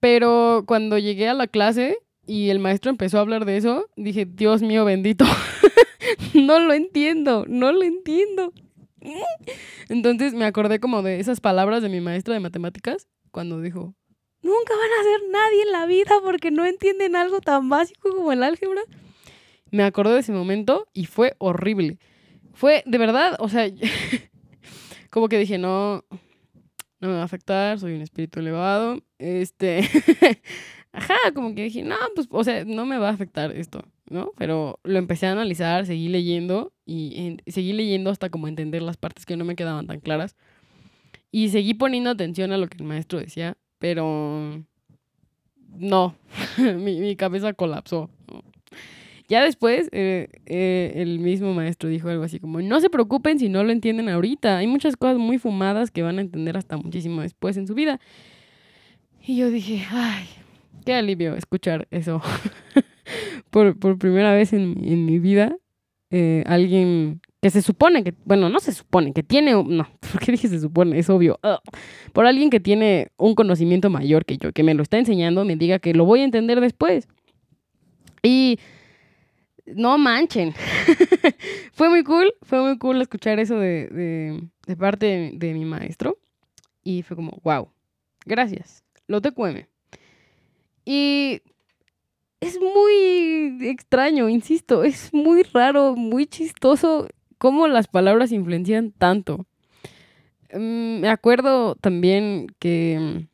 Pero 0.00 0.64
cuando 0.66 0.98
llegué 0.98 1.28
a 1.28 1.34
la 1.34 1.46
clase 1.46 1.98
y 2.26 2.50
el 2.50 2.58
maestro 2.58 2.90
empezó 2.90 3.18
a 3.18 3.22
hablar 3.22 3.44
de 3.44 3.56
eso, 3.56 3.88
dije, 3.96 4.24
Dios 4.24 4.62
mío 4.62 4.84
bendito, 4.84 5.24
no 6.42 6.58
lo 6.58 6.72
entiendo, 6.72 7.44
no 7.48 7.72
lo 7.72 7.82
entiendo. 7.82 8.52
Entonces 9.88 10.34
me 10.34 10.44
acordé 10.44 10.80
como 10.80 11.02
de 11.02 11.20
esas 11.20 11.40
palabras 11.40 11.82
de 11.82 11.88
mi 11.88 12.00
maestra 12.00 12.34
de 12.34 12.40
matemáticas 12.40 13.08
cuando 13.30 13.60
dijo, 13.60 13.94
nunca 14.42 14.74
van 14.74 14.90
a 15.00 15.02
ser 15.02 15.30
nadie 15.30 15.62
en 15.62 15.72
la 15.72 15.86
vida 15.86 16.14
porque 16.22 16.50
no 16.50 16.64
entienden 16.64 17.16
algo 17.16 17.40
tan 17.40 17.68
básico 17.68 18.10
como 18.14 18.32
el 18.32 18.42
álgebra. 18.42 18.80
Me 19.70 19.84
acordé 19.84 20.14
de 20.14 20.20
ese 20.20 20.32
momento 20.32 20.88
y 20.92 21.06
fue 21.06 21.34
horrible. 21.38 21.98
Fue, 22.52 22.82
de 22.86 22.98
verdad, 22.98 23.36
o 23.38 23.48
sea, 23.48 23.68
como 25.10 25.28
que 25.28 25.38
dije, 25.38 25.58
no, 25.58 26.04
no 27.00 27.08
me 27.08 27.14
va 27.14 27.22
a 27.22 27.24
afectar, 27.24 27.78
soy 27.78 27.94
un 27.94 28.02
espíritu 28.02 28.40
elevado. 28.40 29.02
Este, 29.18 29.80
ajá, 30.92 31.16
como 31.34 31.54
que 31.54 31.64
dije, 31.64 31.82
no, 31.82 31.96
pues, 32.14 32.28
o 32.30 32.44
sea, 32.44 32.64
no 32.64 32.86
me 32.86 32.98
va 32.98 33.08
a 33.08 33.12
afectar 33.12 33.52
esto, 33.52 33.82
¿no? 34.10 34.32
Pero 34.36 34.80
lo 34.84 34.98
empecé 34.98 35.26
a 35.26 35.32
analizar, 35.32 35.86
seguí 35.86 36.08
leyendo 36.08 36.72
y, 36.84 37.38
seguí 37.46 37.72
leyendo 37.72 38.10
hasta 38.10 38.30
como 38.30 38.48
entender 38.48 38.82
las 38.82 38.96
partes 38.96 39.26
que 39.26 39.36
no 39.36 39.44
me 39.44 39.56
quedaban 39.56 39.86
tan 39.86 40.00
claras. 40.00 40.36
Y 41.30 41.50
seguí 41.50 41.74
poniendo 41.74 42.10
atención 42.10 42.52
a 42.52 42.58
lo 42.58 42.68
que 42.68 42.78
el 42.78 42.84
maestro 42.84 43.18
decía 43.18 43.56
pero 43.78 44.62
no, 45.78 46.14
mi, 46.58 47.00
mi, 47.00 47.16
cabeza 47.16 47.52
colapsó. 47.52 48.10
Ya 49.28 49.42
después, 49.42 49.88
eh, 49.90 50.28
eh, 50.46 50.92
el 50.96 51.18
mismo 51.18 51.52
maestro 51.52 51.88
dijo 51.88 52.08
algo 52.08 52.22
así 52.22 52.38
como, 52.38 52.60
no 52.62 52.80
se 52.80 52.90
preocupen 52.90 53.40
si 53.40 53.48
no 53.48 53.64
lo 53.64 53.72
entienden 53.72 54.08
ahorita, 54.08 54.58
hay 54.58 54.68
muchas 54.68 54.96
cosas 54.96 55.18
muy 55.18 55.38
fumadas 55.38 55.90
que 55.90 56.02
van 56.02 56.18
a 56.18 56.20
entender 56.20 56.56
hasta 56.56 56.76
muchísimo 56.76 57.22
después 57.22 57.56
en 57.56 57.66
su 57.66 57.74
vida. 57.74 58.00
Y 59.26 59.36
yo 59.36 59.50
dije, 59.50 59.84
ay, 59.90 60.26
qué 60.86 60.94
alivio 60.94 61.34
escuchar 61.34 61.86
eso. 61.90 62.22
por, 63.50 63.98
primera 63.98 64.32
vez 64.32 64.52
en, 64.54 65.04
mi 65.04 65.18
vida, 65.18 65.56
eh, 66.10 66.44
alguien 66.46 67.20
que 67.42 67.50
se 67.50 67.60
supone 67.60 68.02
que, 68.02 68.14
bueno, 68.24 68.48
no 68.48 68.60
se 68.60 68.72
supone, 68.72 69.12
que 69.12 69.22
tiene, 69.22 69.52
no, 69.52 69.88
¿por 70.12 70.20
qué 70.20 70.32
dije 70.32 70.48
se 70.48 70.60
supone? 70.60 70.98
Es 70.98 71.10
obvio. 71.10 71.38
por 72.12 72.26
alguien 72.26 72.48
que 72.48 72.60
tiene 72.60 73.08
un 73.18 73.34
conocimiento 73.34 73.90
mayor 73.90 74.24
que 74.24 74.38
yo, 74.38 74.52
que 74.52 74.62
me 74.62 74.74
lo 74.74 74.82
está 74.82 74.96
enseñando, 74.96 75.44
me 75.44 75.56
diga 75.56 75.80
que 75.80 75.92
lo 75.92 76.06
voy 76.06 76.20
a 76.20 76.24
entender 76.24 76.60
después. 76.60 77.08
Y 78.22 78.58
no 79.66 79.98
manchen. 79.98 80.54
fue 81.72 81.90
muy 81.90 82.04
cool, 82.04 82.32
fue 82.42 82.62
muy 82.62 82.78
cool 82.78 83.02
escuchar 83.02 83.40
eso 83.40 83.58
de 83.58 84.48
parte 84.78 85.06
de, 85.06 85.32
de, 85.34 85.52
mi 85.52 85.64
maestro. 85.64 86.16
Y 86.84 87.02
fue 87.02 87.16
como, 87.16 87.40
wow, 87.42 87.68
gracias, 88.24 88.84
lo 89.08 89.20
te 89.20 89.32
cueme. 89.32 89.68
Y 90.86 91.42
es 92.40 92.58
muy 92.60 93.58
extraño, 93.68 94.28
insisto, 94.28 94.84
es 94.84 95.12
muy 95.12 95.42
raro, 95.42 95.96
muy 95.96 96.26
chistoso 96.26 97.08
cómo 97.38 97.66
las 97.66 97.88
palabras 97.88 98.32
influencian 98.32 98.92
tanto. 98.92 99.46
Mm, 100.52 101.00
me 101.00 101.08
acuerdo 101.08 101.74
también 101.74 102.46
que 102.60 103.26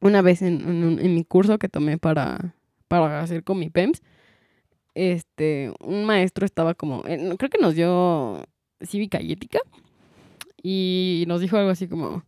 una 0.00 0.22
vez 0.22 0.42
en, 0.42 0.98
en, 1.00 1.14
mi 1.14 1.24
curso 1.24 1.58
que 1.58 1.68
tomé 1.68 1.98
para, 1.98 2.54
para 2.86 3.20
hacer 3.20 3.42
con 3.42 3.58
mi 3.58 3.70
PEMS, 3.70 4.02
este, 4.94 5.72
un 5.80 6.04
maestro 6.04 6.44
estaba 6.44 6.74
como, 6.74 7.02
creo 7.02 7.50
que 7.50 7.58
nos 7.60 7.74
dio 7.74 8.44
cívica 8.82 9.20
y 9.22 9.32
ética, 9.32 9.60
y 10.62 11.24
nos 11.28 11.40
dijo 11.40 11.56
algo 11.56 11.70
así 11.70 11.88
como, 11.88 12.24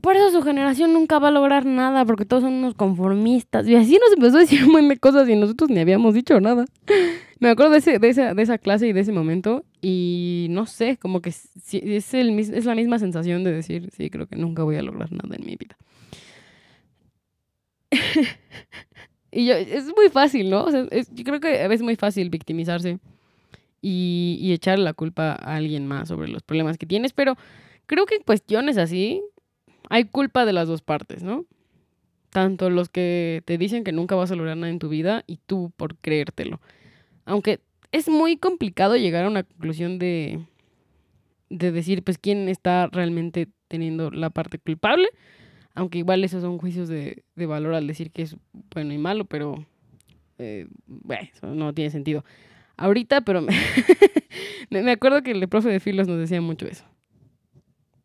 por 0.00 0.16
eso 0.16 0.30
su 0.30 0.42
generación 0.42 0.92
nunca 0.92 1.18
va 1.18 1.28
a 1.28 1.30
lograr 1.30 1.66
nada, 1.66 2.04
porque 2.04 2.24
todos 2.24 2.42
son 2.42 2.54
unos 2.54 2.74
conformistas. 2.74 3.66
Y 3.68 3.76
así 3.76 3.98
nos 3.98 4.12
empezó 4.14 4.36
a 4.36 4.40
decir 4.40 4.64
un 4.64 4.72
montón 4.72 4.88
de 4.88 4.96
cosas 4.98 5.28
y 5.28 5.36
nosotros 5.36 5.70
ni 5.70 5.80
habíamos 5.80 6.14
dicho 6.14 6.40
nada. 6.40 6.64
Me 7.38 7.50
acuerdo 7.50 7.72
de, 7.72 7.78
ese, 7.78 7.98
de, 7.98 8.08
esa, 8.08 8.34
de 8.34 8.42
esa 8.42 8.58
clase 8.58 8.86
y 8.86 8.92
de 8.92 9.00
ese 9.00 9.12
momento 9.12 9.64
y 9.80 10.46
no 10.50 10.66
sé, 10.66 10.96
como 10.96 11.20
que 11.20 11.30
es, 11.30 11.48
es 11.72 12.64
la 12.64 12.74
misma 12.74 12.98
sensación 12.98 13.44
de 13.44 13.52
decir, 13.52 13.90
sí, 13.96 14.10
creo 14.10 14.26
que 14.26 14.36
nunca 14.36 14.62
voy 14.62 14.76
a 14.76 14.82
lograr 14.82 15.10
nada 15.12 15.36
en 15.36 15.46
mi 15.46 15.56
vida. 15.56 15.76
y 19.32 19.46
yo, 19.46 19.54
es 19.54 19.86
muy 19.96 20.08
fácil, 20.10 20.50
¿no? 20.50 20.70
Yo 20.70 21.24
creo 21.24 21.40
que 21.40 21.64
es 21.64 21.82
muy 21.82 21.96
fácil 21.96 22.30
victimizarse 22.30 22.98
y, 23.82 24.38
y 24.40 24.52
echarle 24.52 24.84
la 24.84 24.92
culpa 24.92 25.32
a 25.32 25.56
alguien 25.56 25.86
más 25.86 26.08
sobre 26.08 26.28
los 26.28 26.42
problemas 26.42 26.78
que 26.78 26.86
tienes, 26.86 27.12
pero 27.12 27.36
creo 27.86 28.06
que 28.06 28.16
en 28.16 28.22
cuestiones 28.22 28.78
así 28.78 29.22
hay 29.90 30.04
culpa 30.04 30.46
de 30.46 30.54
las 30.54 30.66
dos 30.66 30.80
partes, 30.80 31.22
¿no? 31.22 31.44
Tanto 32.30 32.70
los 32.70 32.88
que 32.88 33.42
te 33.44 33.58
dicen 33.58 33.84
que 33.84 33.92
nunca 33.92 34.14
vas 34.14 34.30
a 34.30 34.36
lograr 34.36 34.56
nada 34.56 34.72
en 34.72 34.78
tu 34.78 34.88
vida 34.88 35.24
y 35.26 35.36
tú 35.46 35.72
por 35.76 35.96
creértelo. 35.96 36.60
Aunque 37.26 37.60
es 37.92 38.08
muy 38.08 38.36
complicado 38.38 38.96
llegar 38.96 39.24
a 39.24 39.28
una 39.28 39.42
conclusión 39.42 39.98
de, 39.98 40.40
de 41.50 41.72
decir, 41.72 42.02
pues, 42.02 42.16
quién 42.18 42.48
está 42.48 42.86
realmente 42.86 43.48
teniendo 43.68 44.10
la 44.10 44.30
parte 44.30 44.58
culpable. 44.58 45.08
Aunque 45.74 45.98
igual 45.98 46.24
esos 46.24 46.42
son 46.42 46.58
juicios 46.58 46.88
de, 46.88 47.24
de 47.36 47.46
valor 47.46 47.74
al 47.74 47.86
decir 47.86 48.10
que 48.10 48.22
es 48.22 48.36
bueno 48.74 48.92
y 48.92 48.98
malo, 48.98 49.24
pero 49.24 49.66
eh, 50.38 50.66
bueno, 50.86 51.28
eso 51.32 51.46
no 51.54 51.74
tiene 51.74 51.90
sentido. 51.90 52.24
Ahorita, 52.76 53.20
pero 53.20 53.42
me, 54.70 54.90
acuerdo 54.90 55.22
que 55.22 55.32
el 55.32 55.48
profe 55.48 55.68
de 55.68 55.80
filos 55.80 56.08
nos 56.08 56.18
decía 56.18 56.40
mucho 56.40 56.66
eso. 56.66 56.84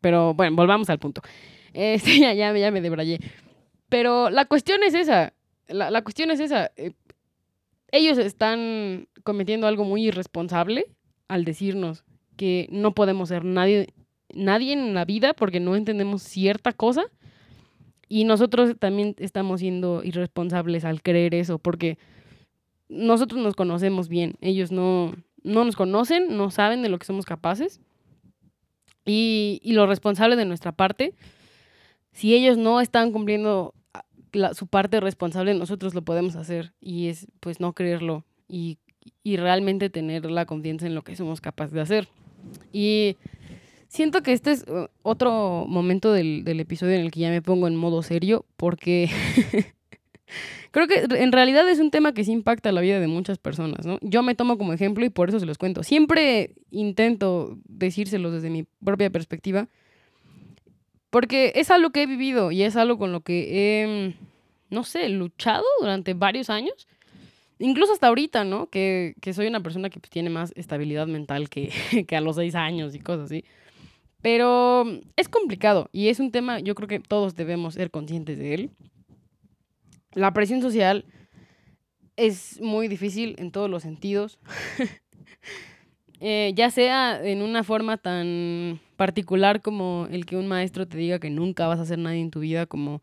Pero 0.02 0.34
bueno, 0.34 0.54
volvamos 0.54 0.90
al 0.90 0.98
punto. 0.98 1.22
Este, 1.76 2.18
ya, 2.20 2.32
ya, 2.32 2.56
ya 2.56 2.70
me 2.70 2.80
debrayé. 2.80 3.20
Pero 3.88 4.30
la 4.30 4.46
cuestión 4.46 4.82
es 4.82 4.94
esa. 4.94 5.34
La, 5.68 5.90
la 5.90 6.02
cuestión 6.02 6.30
es 6.30 6.40
esa. 6.40 6.72
Eh, 6.76 6.92
ellos 7.92 8.18
están 8.18 9.08
cometiendo 9.22 9.66
algo 9.66 9.84
muy 9.84 10.06
irresponsable 10.06 10.86
al 11.28 11.44
decirnos 11.44 12.04
que 12.36 12.66
no 12.70 12.94
podemos 12.94 13.28
ser 13.28 13.44
nadie, 13.44 13.88
nadie 14.34 14.72
en 14.72 14.94
la 14.94 15.04
vida 15.04 15.34
porque 15.34 15.60
no 15.60 15.76
entendemos 15.76 16.22
cierta 16.22 16.72
cosa. 16.72 17.04
Y 18.08 18.24
nosotros 18.24 18.76
también 18.78 19.14
estamos 19.18 19.60
siendo 19.60 20.02
irresponsables 20.02 20.84
al 20.84 21.02
creer 21.02 21.34
eso, 21.34 21.58
porque 21.58 21.98
nosotros 22.88 23.40
nos 23.42 23.56
conocemos 23.56 24.08
bien, 24.08 24.34
ellos 24.40 24.70
no, 24.70 25.12
no 25.42 25.64
nos 25.64 25.74
conocen, 25.74 26.36
no 26.36 26.52
saben 26.52 26.82
de 26.82 26.88
lo 26.88 26.98
que 26.98 27.06
somos 27.06 27.26
capaces. 27.26 27.80
Y, 29.04 29.60
y 29.62 29.72
lo 29.72 29.86
responsable 29.86 30.36
de 30.36 30.44
nuestra 30.44 30.72
parte, 30.72 31.14
si 32.16 32.34
ellos 32.34 32.56
no 32.56 32.80
están 32.80 33.12
cumpliendo 33.12 33.74
ah, 33.92 34.04
su 34.54 34.66
parte 34.66 35.00
responsable, 35.00 35.52
nosotros 35.52 35.94
lo 35.94 36.00
podemos 36.00 36.34
hacer. 36.34 36.72
Y 36.80 37.08
es 37.08 37.26
pues 37.40 37.60
no 37.60 37.74
creerlo 37.74 38.24
y, 38.48 38.78
y 39.22 39.36
realmente 39.36 39.90
tener 39.90 40.24
la 40.30 40.46
confianza 40.46 40.86
en 40.86 40.94
lo 40.94 41.02
que 41.02 41.14
somos 41.14 41.42
capaces 41.42 41.74
de 41.74 41.82
hacer. 41.82 42.08
Y 42.72 43.18
siento 43.88 44.22
que 44.22 44.32
este 44.32 44.52
es 44.52 44.64
uh, 44.66 44.86
otro 45.02 45.66
momento 45.68 46.10
del, 46.10 46.42
del 46.42 46.60
episodio 46.60 46.94
en 46.94 47.02
el 47.02 47.10
que 47.10 47.20
ya 47.20 47.28
me 47.28 47.42
pongo 47.42 47.68
en 47.68 47.76
modo 47.76 48.02
serio, 48.02 48.46
porque 48.56 49.10
Creo 50.70 50.88
que 50.88 51.04
en 51.08 51.32
realidad 51.32 51.68
es 51.68 51.78
un 51.78 51.90
tema 51.90 52.12
que 52.12 52.24
sí 52.24 52.32
impacta 52.32 52.72
la 52.72 52.80
vida 52.80 52.98
de 52.98 53.06
muchas 53.06 53.38
personas, 53.38 53.86
¿no? 53.86 53.98
Yo 54.00 54.22
me 54.22 54.34
tomo 54.34 54.58
como 54.58 54.72
ejemplo 54.72 55.04
y 55.04 55.10
por 55.10 55.28
eso 55.28 55.38
se 55.38 55.46
los 55.46 55.58
cuento. 55.58 55.82
Siempre 55.82 56.54
intento 56.70 57.58
decírselos 57.66 58.32
desde 58.32 58.50
mi 58.50 58.64
propia 58.84 59.10
perspectiva, 59.10 59.68
porque 61.16 61.52
es 61.54 61.70
algo 61.70 61.90
que 61.90 62.02
he 62.02 62.06
vivido 62.06 62.52
y 62.52 62.62
es 62.62 62.76
algo 62.76 62.98
con 62.98 63.10
lo 63.10 63.22
que 63.22 63.46
he, 63.82 64.14
no 64.68 64.84
sé, 64.84 65.08
luchado 65.08 65.64
durante 65.80 66.12
varios 66.12 66.50
años. 66.50 66.86
Incluso 67.58 67.94
hasta 67.94 68.08
ahorita, 68.08 68.44
¿no? 68.44 68.66
Que, 68.68 69.14
que 69.22 69.32
soy 69.32 69.46
una 69.46 69.62
persona 69.62 69.88
que 69.88 69.98
pues, 69.98 70.10
tiene 70.10 70.28
más 70.28 70.52
estabilidad 70.56 71.06
mental 71.06 71.48
que, 71.48 71.72
que 72.06 72.16
a 72.16 72.20
los 72.20 72.36
seis 72.36 72.54
años 72.54 72.94
y 72.94 72.98
cosas 72.98 73.26
así. 73.26 73.46
Pero 74.20 74.84
es 75.16 75.30
complicado 75.30 75.88
y 75.90 76.08
es 76.08 76.20
un 76.20 76.32
tema, 76.32 76.60
yo 76.60 76.74
creo 76.74 76.86
que 76.86 77.00
todos 77.00 77.34
debemos 77.34 77.72
ser 77.72 77.90
conscientes 77.90 78.38
de 78.38 78.52
él 78.52 78.70
la 80.16 80.32
presión 80.32 80.62
social 80.62 81.04
es 82.16 82.60
muy 82.60 82.88
difícil 82.88 83.36
en 83.38 83.52
todos 83.52 83.70
los 83.70 83.82
sentidos. 83.82 84.38
Eh, 86.20 86.52
ya 86.54 86.70
sea 86.70 87.22
en 87.22 87.42
una 87.42 87.62
forma 87.62 87.98
tan 87.98 88.80
particular 88.96 89.60
como 89.60 90.08
el 90.10 90.24
que 90.24 90.36
un 90.36 90.46
maestro 90.46 90.86
te 90.86 90.96
diga 90.96 91.18
que 91.18 91.30
nunca 91.30 91.66
vas 91.66 91.78
a 91.78 91.82
hacer 91.82 91.98
nadie 91.98 92.20
en 92.20 92.30
tu 92.30 92.40
vida, 92.40 92.66
como 92.66 93.02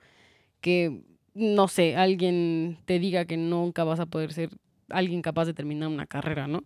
que, 0.61 1.01
no 1.33 1.67
sé, 1.67 1.95
alguien 1.95 2.77
te 2.85 2.99
diga 2.99 3.25
que 3.25 3.37
nunca 3.37 3.83
vas 3.83 3.99
a 3.99 4.07
poder 4.07 4.33
ser 4.33 4.49
alguien 4.89 5.21
capaz 5.21 5.45
de 5.45 5.53
terminar 5.53 5.89
una 5.89 6.07
carrera, 6.07 6.47
¿no? 6.47 6.63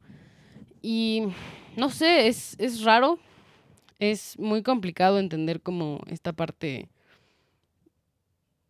Y 0.82 1.24
no 1.76 1.90
sé, 1.90 2.28
es, 2.28 2.56
es 2.60 2.84
raro, 2.84 3.20
es 4.00 4.38
muy 4.40 4.64
complicado 4.64 5.20
entender 5.20 5.62
como 5.62 6.00
esta 6.08 6.34
parte 6.34 6.88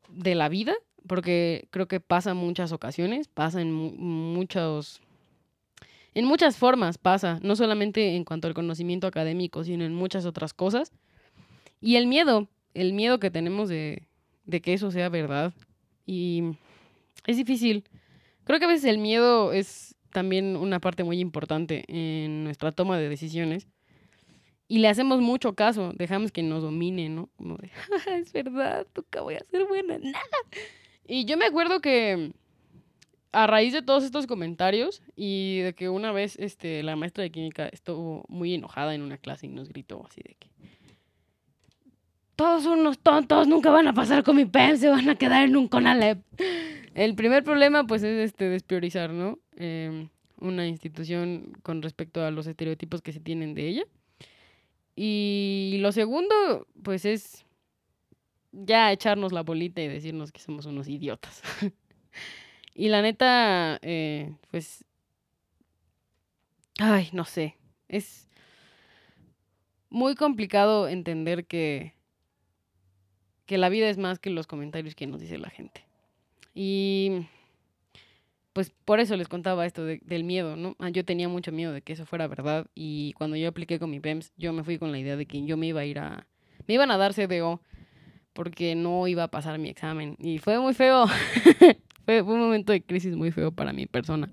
de 0.10 0.36
la 0.36 0.50
vida 0.50 0.74
porque 1.08 1.68
creo 1.72 1.88
que 1.88 2.00
pasa 2.00 2.32
en 2.32 2.38
muchas 2.38 2.72
ocasiones, 2.72 3.28
pasa 3.28 3.62
en 3.62 3.72
muchos... 3.72 5.02
En 6.17 6.25
muchas 6.25 6.58
formas 6.58 6.97
pasa, 6.97 7.39
no 7.43 7.56
solamente 7.56 8.15
en 8.15 8.23
cuanto 8.23 8.47
al 8.47 8.56
conocimiento 8.56 9.06
académico, 9.06 9.63
sino 9.63 9.86
en 9.86 9.93
muchas 9.93 10.25
otras 10.25 10.51
cosas. 10.51 10.91
Y 11.80 11.97
el 11.97 12.08
miedo, 12.08 12.47
el 12.73 12.93
miedo 12.93 13.19
que 13.19 13.30
tenemos 13.30 13.69
de, 13.69 14.08
que 14.49 14.73
eso 14.73 14.89
sea 14.89 15.10
verdad. 15.10 15.53
Y 16.08 16.41
es 17.27 17.38
difícil. 17.38 17.84
Creo 18.45 18.58
que 18.58 18.65
a 18.65 18.67
veces 18.67 18.86
el 18.86 18.97
miedo 18.97 19.53
es 19.53 19.93
también 20.12 20.58
una 20.58 20.80
parte 20.80 21.03
muy 21.03 21.19
importante 21.19 21.86
en 21.88 22.45
nuestra 22.45 22.71
toma 22.71 22.97
de 22.97 23.10
decisiones. 23.10 23.67
Y 24.67 24.80
le 24.80 24.88
hacemos 24.88 25.21
mucho 25.21 25.53
caso, 25.53 25.93
dejamos 25.93 26.32
que 26.32 26.41
nos 26.41 26.63
domine, 26.63 27.10
¿no? 27.10 27.30
Como 27.36 27.58
de, 27.58 27.69
es 28.19 28.34
verdad, 28.34 28.88
nunca 28.95 29.21
voy 29.21 29.36
a 29.36 29.45
ser 29.51 29.67
buena, 29.67 29.99
nada. 29.99 30.17
Y 31.08 31.25
yo 31.25 31.38
me 31.38 31.45
acuerdo 31.45 31.80
que 31.80 32.32
a 33.32 33.48
raíz 33.48 33.74
de 33.74 33.82
todos 33.82 34.04
estos 34.04 34.28
comentarios 34.28 35.02
y 35.16 35.60
de 35.60 35.74
que 35.74 35.90
una 35.90 36.12
vez 36.12 36.38
este, 36.40 36.84
la 36.84 36.96
maestra 36.96 37.24
de 37.24 37.32
química 37.32 37.68
estuvo 37.68 38.26
muy 38.28 38.54
enojada 38.54 38.96
en 38.96 39.02
una 39.02 39.18
clase 39.18 39.48
y 39.48 39.50
nos 39.50 39.70
gritó 39.70 40.06
así 40.06 40.22
de 40.24 40.36
que 40.40 40.50
todos 42.38 42.68
unos 42.68 43.00
tontos, 43.00 43.48
nunca 43.48 43.72
van 43.72 43.88
a 43.88 43.94
pasar 43.94 44.24
con 44.24 44.36
mi 44.36 44.46
PEM, 44.46 44.78
se 44.78 44.90
van 44.90 45.10
a 45.10 45.16
quedar 45.16 45.44
en 45.44 45.58
un 45.58 45.68
CONALEP. 45.68 46.20
El 46.94 47.16
primer 47.16 47.44
problema 47.44 47.86
pues 47.86 48.04
es 48.04 48.30
este 48.30 48.48
despriorizar, 48.48 49.10
¿no? 49.10 49.40
Em, 49.56 50.10
una 50.40 50.68
institución 50.68 51.52
con 51.63 51.82
respecto 51.82 52.24
a 52.24 52.30
los 52.30 52.46
estereotipos 52.46 53.02
que 53.02 53.12
se 53.12 53.20
tienen 53.20 53.56
de 53.56 53.68
ella. 53.68 53.84
Y 54.96 55.80
lo 55.82 55.92
segundo 55.92 56.68
pues 56.84 57.06
es 57.06 57.44
ya 58.52 58.92
echarnos 58.92 59.32
la 59.32 59.42
bolita 59.42 59.82
y 59.82 59.88
decirnos 59.88 60.32
que 60.32 60.40
somos 60.40 60.68
unos 60.68 60.88
idiotas. 60.88 61.42
y 62.78 62.90
la 62.90 63.02
neta, 63.02 63.80
eh, 63.82 64.36
pues, 64.52 64.86
ay, 66.78 67.10
no 67.12 67.26
sé, 67.26 67.58
es 67.90 68.30
muy 69.90 70.13
complicado 70.13 70.88
entender 70.88 71.48
que, 71.48 71.96
que 73.48 73.58
la 73.58 73.70
vida 73.70 73.90
es 73.90 73.98
más 73.98 74.20
que 74.20 74.30
los 74.30 74.46
comentarios 74.46 74.94
que 74.94 75.08
nos 75.08 75.20
dice 75.20 75.40
la 75.40 75.50
gente. 75.50 75.88
Y 76.54 77.26
pues 78.54 78.72
por 78.86 79.00
eso 79.00 79.18
les 79.18 79.28
contaba 79.28 79.66
esto 79.66 79.84
del 79.84 80.24
miedo, 80.24 80.56
¿no? 80.56 80.76
Ah, 80.78 80.90
yo 80.90 81.04
tenía 81.04 81.28
mucho 81.28 81.52
miedo 81.52 81.74
de 81.74 81.82
que 81.82 81.94
eso 81.94 82.06
fuera 82.06 82.28
verdad 82.28 82.68
y 82.76 83.13
cuando 83.13 83.38
yo 83.38 83.50
apliqué 83.50 83.80
con 83.80 83.90
mi 83.90 84.00
PEMS, 84.00 84.34
yo 84.38 84.54
me 84.54 84.63
fui 84.63 84.78
con 84.78 84.92
la 84.92 85.00
idea 85.00 85.16
de 85.16 85.26
que 85.26 85.44
yo 85.46 85.58
me 85.58 85.66
iba 85.66 85.82
a 85.82 85.86
ir 85.86 85.98
a... 85.98 86.28
Me 86.68 86.76
iban 86.76 86.92
a 86.92 86.98
dar 86.98 87.16
CDO 87.16 87.60
porque 88.34 88.76
no 88.76 89.08
iba 89.08 89.24
a 89.24 89.32
pasar 89.32 89.58
mi 89.58 89.70
examen. 89.70 90.16
Y 90.20 90.38
fue 90.38 90.60
muy 90.60 90.76
feo. 90.76 91.06
fue, 92.08 92.22
un 92.22 92.39
momento 92.39 92.72
de 92.72 92.82
crisis 92.82 93.17
muy 93.17 93.32
feo 93.32 93.52
para 93.52 93.74
mi 93.74 93.86
persona. 93.86 94.32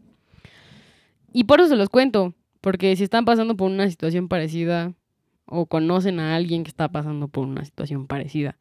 Y 1.33 1.43
por 1.43 1.59
eso 1.59 1.71
se 1.71 1.77
los 1.77 1.89
cuento, 1.89 2.33
porque 2.61 2.95
si 2.95 3.03
están 3.03 3.25
pasando 3.25 3.57
por 3.57 3.69
una 3.69 3.91
situación 3.91 4.29
parecida 4.29 4.95
o 5.45 5.67
conocen 5.67 6.21
a 6.21 6.37
alguien 6.37 6.63
que 6.63 6.69
está 6.69 6.89
pasando 6.89 7.27
por 7.27 7.49
una 7.49 7.65
situación 7.65 8.07
parecida, 8.07 8.57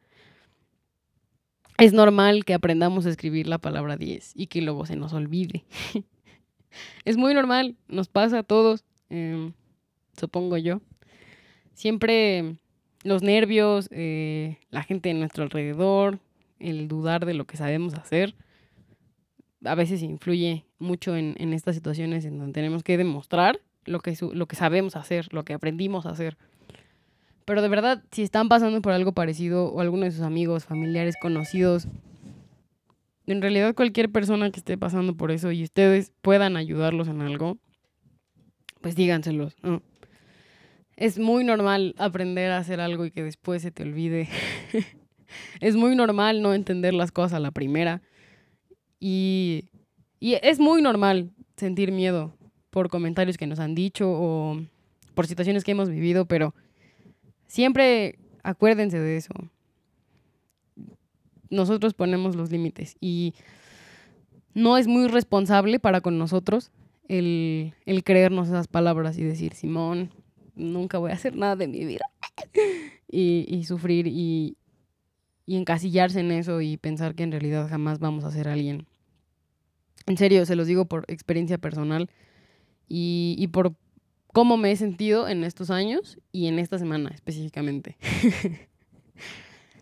es 1.78 1.92
normal 1.92 2.44
que 2.44 2.54
aprendamos 2.54 3.06
a 3.06 3.10
escribir 3.10 3.46
la 3.46 3.58
palabra 3.58 3.96
10 3.96 4.32
y 4.34 4.48
que 4.48 4.60
luego 4.62 4.84
se 4.84 4.96
nos 4.96 5.12
olvide. 5.12 5.64
es 7.04 7.16
muy 7.16 7.34
normal, 7.34 7.76
nos 7.86 8.08
pasa 8.08 8.40
a 8.40 8.42
todos, 8.42 8.84
em, 9.10 9.52
supongo 10.18 10.56
yo. 10.56 10.80
Siempre 11.74 12.56
los 13.04 13.22
nervios, 13.22 13.88
eh, 13.92 14.58
la 14.70 14.82
gente 14.82 15.10
de 15.10 15.14
nuestro 15.14 15.44
alrededor, 15.44 16.18
el 16.58 16.88
dudar 16.88 17.26
de 17.26 17.34
lo 17.34 17.44
que 17.44 17.56
sabemos 17.56 17.94
hacer, 17.94 18.34
a 19.64 19.74
veces 19.74 20.02
influye 20.02 20.64
mucho 20.78 21.16
en, 21.16 21.52
estas 21.52 21.74
situaciones 21.74 22.24
en 22.24 22.38
donde 22.38 22.52
tenemos 22.52 22.82
que 22.82 22.96
demostrar 22.96 23.60
lo 23.84 24.00
que, 24.00 24.16
lo 24.32 24.46
que 24.46 24.56
sabemos 24.56 24.96
hacer, 24.96 25.32
lo 25.32 25.44
que 25.44 25.54
aprendimos 25.54 26.06
a 26.06 26.10
hacer. 26.10 26.36
Pero 27.44 27.60
de 27.60 27.68
verdad, 27.68 28.02
si 28.10 28.22
están 28.22 28.48
pasando 28.48 28.80
por 28.80 28.92
algo 28.92 29.12
parecido 29.12 29.66
o 29.66 29.80
alguno 29.80 30.04
de 30.04 30.12
sus 30.12 30.22
amigos, 30.22 30.64
familiares, 30.64 31.16
conocidos, 31.20 31.88
en 33.26 33.42
realidad 33.42 33.74
cualquier 33.74 34.10
persona 34.10 34.50
que 34.50 34.60
esté 34.60 34.78
pasando 34.78 35.16
por 35.16 35.30
eso 35.30 35.50
y 35.52 35.62
ustedes 35.62 36.12
puedan 36.22 36.56
ayudarlos 36.56 37.08
en 37.08 37.20
algo, 37.20 37.58
pues 38.80 38.96
díganselos. 38.96 39.56
¿no? 39.62 39.82
Es 40.96 41.18
muy 41.18 41.44
normal 41.44 41.94
aprender 41.98 42.50
a 42.50 42.58
hacer 42.58 42.80
algo 42.80 43.04
y 43.04 43.10
que 43.10 43.22
después 43.22 43.62
se 43.62 43.70
te 43.70 43.82
olvide. 43.82 44.28
es 45.60 45.76
muy 45.76 45.96
normal 45.96 46.42
no 46.42 46.54
entender 46.54 46.94
las 46.94 47.12
cosas 47.12 47.34
a 47.34 47.40
la 47.40 47.50
primera. 47.50 48.02
Y, 49.04 49.64
y 50.18 50.34
es 50.34 50.58
muy 50.60 50.80
normal 50.80 51.30
sentir 51.56 51.92
miedo 51.92 52.32
por 52.70 52.88
comentarios 52.88 53.36
que 53.36 53.46
nos 53.46 53.58
han 53.58 53.74
dicho 53.74 54.08
o 54.08 54.62
por 55.14 55.26
situaciones 55.26 55.62
que 55.62 55.72
hemos 55.72 55.90
vivido, 55.90 56.24
pero 56.24 56.54
siempre 57.46 58.18
acuérdense 58.42 58.98
de 58.98 59.16
eso. 59.16 59.34
Nosotros 61.50 61.92
ponemos 61.92 62.34
los 62.34 62.50
límites 62.50 62.96
y 63.00 63.34
no 64.54 64.78
es 64.78 64.86
muy 64.86 65.08
responsable 65.08 65.78
para 65.78 66.00
con 66.00 66.18
nosotros 66.18 66.70
el, 67.08 67.74
el 67.84 68.04
creernos 68.04 68.48
esas 68.48 68.68
palabras 68.68 69.18
y 69.18 69.22
decir, 69.22 69.52
Simón, 69.52 70.10
nunca 70.54 70.98
voy 70.98 71.10
a 71.10 71.14
hacer 71.14 71.36
nada 71.36 71.56
de 71.56 71.68
mi 71.68 71.84
vida. 71.84 72.06
y, 73.08 73.64
sufrir 73.64 74.06
y, 74.06 74.56
encasillarse 75.46 76.20
en 76.20 76.32
eso 76.32 76.60
y 76.60 76.78
pensar 76.78 77.14
que 77.14 77.22
en 77.22 77.30
realidad 77.30 77.68
jamás 77.68 77.98
vamos 77.98 78.24
a 78.24 78.30
ser 78.30 78.48
alguien. 78.48 78.86
En 80.06 80.16
serio, 80.16 80.44
se 80.46 80.56
los 80.56 80.66
digo 80.66 80.84
por 80.84 81.04
experiencia 81.08 81.58
personal 81.58 82.10
y, 82.88 83.48
por 83.52 83.74
cómo 84.32 84.56
me 84.56 84.70
he 84.70 84.76
sentido 84.76 85.28
en 85.28 85.44
estos 85.44 85.70
años 85.70 86.18
y 86.32 86.46
en 86.46 86.58
esta 86.58 86.78
semana 86.78 87.10
específicamente. 87.14 87.96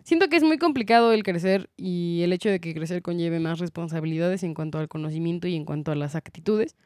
Siento 0.05 0.29
que 0.29 0.37
es 0.37 0.43
muy 0.43 0.59
complicado 0.59 1.13
el 1.13 1.23
crecer 1.23 1.71
y 1.77 2.21
el 2.23 2.33
hecho 2.33 2.51
de 2.51 2.61
que 2.61 2.75
crecer 2.75 3.03
conlleve 3.03 3.41
más 3.41 3.59
responsabilidades 3.59 4.43
en 4.43 4.55
cuanto 4.55 4.79
al 4.79 4.89
conocimiento 4.89 5.49
y 5.49 5.55
en 5.55 5.65
cuanto 5.65 5.91
a 5.91 5.97
las 5.97 6.15
actitudes. 6.15 6.77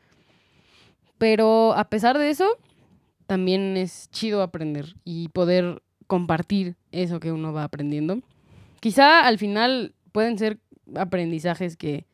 Pero 1.19 1.75
a 1.75 1.89
pesar 1.89 2.19
de 2.19 2.31
eso, 2.31 2.47
también 3.27 3.77
es 3.77 4.11
chido 4.11 4.43
aprender 4.43 4.95
y 5.05 5.29
poder 5.29 5.83
compartir 6.07 6.77
eso 6.93 7.21
que 7.21 7.33
uno 7.33 7.53
va 7.53 7.65
aprendiendo. 7.65 8.21
quizá 8.81 9.27
al 9.27 9.39
final 9.39 9.95
pueden 10.13 10.39
ser 10.39 10.59
aprendizajes 10.95 11.77
que, 11.77 12.07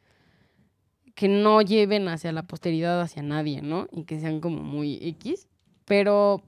que 1.23 1.29
no 1.29 1.63
lleven 1.63 2.09
hacia 2.09 2.33
la 2.33 2.43
posteridad, 2.43 3.01
hacia 3.01 3.23
nadie, 3.23 3.63
¿no? 3.63 3.87
Y 3.93 4.03
que 4.03 4.19
sean 4.19 4.41
como 4.41 4.61
muy 4.65 4.99
X, 5.01 5.47
pero 5.85 6.43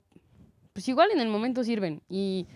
pues 0.73 0.89
igual 0.89 1.11
en 1.13 1.21
el 1.21 1.29
momento 1.29 1.63
sirven 1.63 2.03
y 2.09 2.49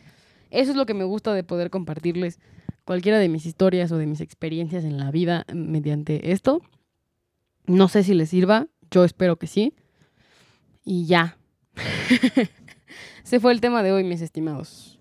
eso 0.51 0.73
es 0.73 0.77
lo 0.77 0.85
que 0.85 0.95
me 0.95 1.05
gusta 1.05 1.33
de 1.33 1.45
poder 1.45 1.71
compartirles 1.71 2.41
cualquiera 2.85 3.21
de 3.21 3.29
mis 3.29 3.47
historias 3.47 3.93
o 3.93 3.99
de 3.99 4.07
mis 4.07 4.21
experiencias 4.21 4.83
en 4.83 4.99
la 4.99 5.13
vida 5.13 5.47
mediante 5.55 6.33
esto. 6.33 6.61
No 7.67 7.87
sé 7.87 8.03
si 8.03 8.15
les 8.15 8.31
sirva, 8.31 8.67
yo 8.91 9.05
espero 9.05 9.37
que 9.37 9.47
sí. 9.47 9.75
Y 10.85 11.07
ya. 11.07 11.39
Ese 13.25 13.39
fue 13.39 13.53
el 13.53 13.61
tema 13.61 13.85
de 13.85 13.93
hoy, 13.93 14.03
mis 14.03 14.23
estimados. 14.23 14.99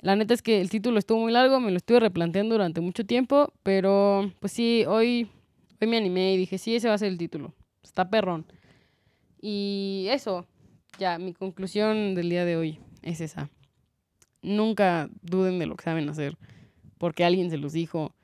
La 0.00 0.16
neta 0.16 0.32
es 0.32 0.40
que 0.40 0.62
el 0.62 0.70
título 0.70 0.98
estuvo 0.98 1.18
muy 1.18 1.32
largo, 1.32 1.60
me 1.60 1.72
lo 1.72 1.76
estuve 1.76 2.00
replanteando 2.00 2.54
durante 2.54 2.80
mucho 2.80 3.04
tiempo, 3.04 3.52
pero 3.62 4.32
pues 4.40 4.52
sí, 4.52 4.86
hoy, 4.88 5.28
me 5.86 5.96
animé 5.96 6.34
y 6.34 6.36
dije, 6.36 6.58
sí, 6.58 6.74
ese 6.74 6.88
va 6.88 6.94
a 6.94 6.98
ser 6.98 7.08
el 7.08 7.18
título. 7.18 7.54
Está 7.82 8.08
perrón. 8.10 8.46
Y 9.40 10.06
eso, 10.10 10.46
ya, 10.98 11.18
mi 11.18 11.32
conclusión 11.32 12.14
del 12.14 12.30
día 12.30 12.44
de 12.44 12.56
hoy 12.56 12.78
es 13.02 13.20
esa. 13.20 13.50
Nunca 14.40 15.10
duden 15.22 15.58
de 15.58 15.66
lo 15.66 15.76
que 15.76 15.84
saben 15.84 16.08
hacer, 16.08 16.38
porque 16.98 17.24
alguien 17.24 17.50
se 17.50 17.58
los 17.58 17.72
dijo. 17.72 18.14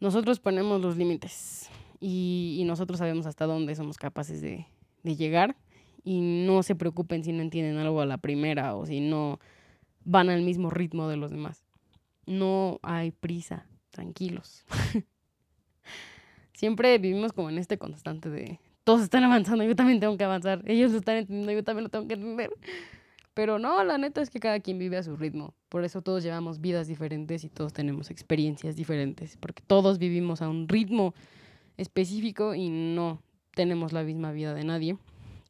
Nosotros 0.00 0.40
ponemos 0.40 0.80
los 0.80 0.96
límites 0.96 1.70
y, 2.00 2.62
nosotros 2.66 2.98
sabemos 2.98 3.26
hasta 3.26 3.46
dónde 3.46 3.74
somos 3.74 3.96
capaces 3.96 4.40
de, 4.40 4.66
de 5.02 5.16
llegar 5.16 5.56
y 6.02 6.20
no 6.20 6.62
se 6.62 6.74
preocupen 6.74 7.24
si 7.24 7.32
no 7.32 7.42
entienden 7.42 7.78
algo 7.78 8.00
a 8.00 8.06
la 8.06 8.18
primera 8.18 8.74
o 8.74 8.84
si 8.84 9.00
no 9.00 9.38
van 10.04 10.28
al 10.28 10.42
mismo 10.42 10.70
ritmo 10.70 11.08
de 11.08 11.16
los 11.16 11.30
demás. 11.30 11.64
No 12.26 12.80
hay 12.82 13.10
prisa, 13.10 13.66
tranquilos. 13.90 14.64
Siempre 16.64 16.96
vivimos 16.96 17.34
como 17.34 17.50
en 17.50 17.58
este 17.58 17.76
constante 17.76 18.30
de 18.30 18.58
todos 18.84 19.02
están 19.02 19.22
avanzando, 19.22 19.64
yo 19.64 19.76
también 19.76 20.00
tengo 20.00 20.16
que 20.16 20.24
avanzar, 20.24 20.62
ellos 20.64 20.92
lo 20.92 20.96
están 20.96 21.18
entendiendo, 21.18 21.52
yo 21.52 21.62
también 21.62 21.84
lo 21.84 21.90
tengo 21.90 22.08
que 22.08 22.14
entender. 22.14 22.50
Pero 23.34 23.58
no, 23.58 23.84
la 23.84 23.98
neta 23.98 24.22
es 24.22 24.30
que 24.30 24.40
cada 24.40 24.58
quien 24.60 24.78
vive 24.78 24.96
a 24.96 25.02
su 25.02 25.14
ritmo. 25.14 25.52
Por 25.68 25.84
eso 25.84 26.00
todos 26.00 26.22
llevamos 26.22 26.62
vidas 26.62 26.88
diferentes 26.88 27.44
y 27.44 27.50
todos 27.50 27.74
tenemos 27.74 28.10
experiencias 28.10 28.76
diferentes, 28.76 29.36
porque 29.36 29.62
todos 29.66 29.98
vivimos 29.98 30.40
a 30.40 30.48
un 30.48 30.66
ritmo 30.66 31.12
específico 31.76 32.54
y 32.54 32.70
no 32.70 33.20
tenemos 33.54 33.92
la 33.92 34.02
misma 34.02 34.32
vida 34.32 34.54
de 34.54 34.64
nadie, 34.64 34.96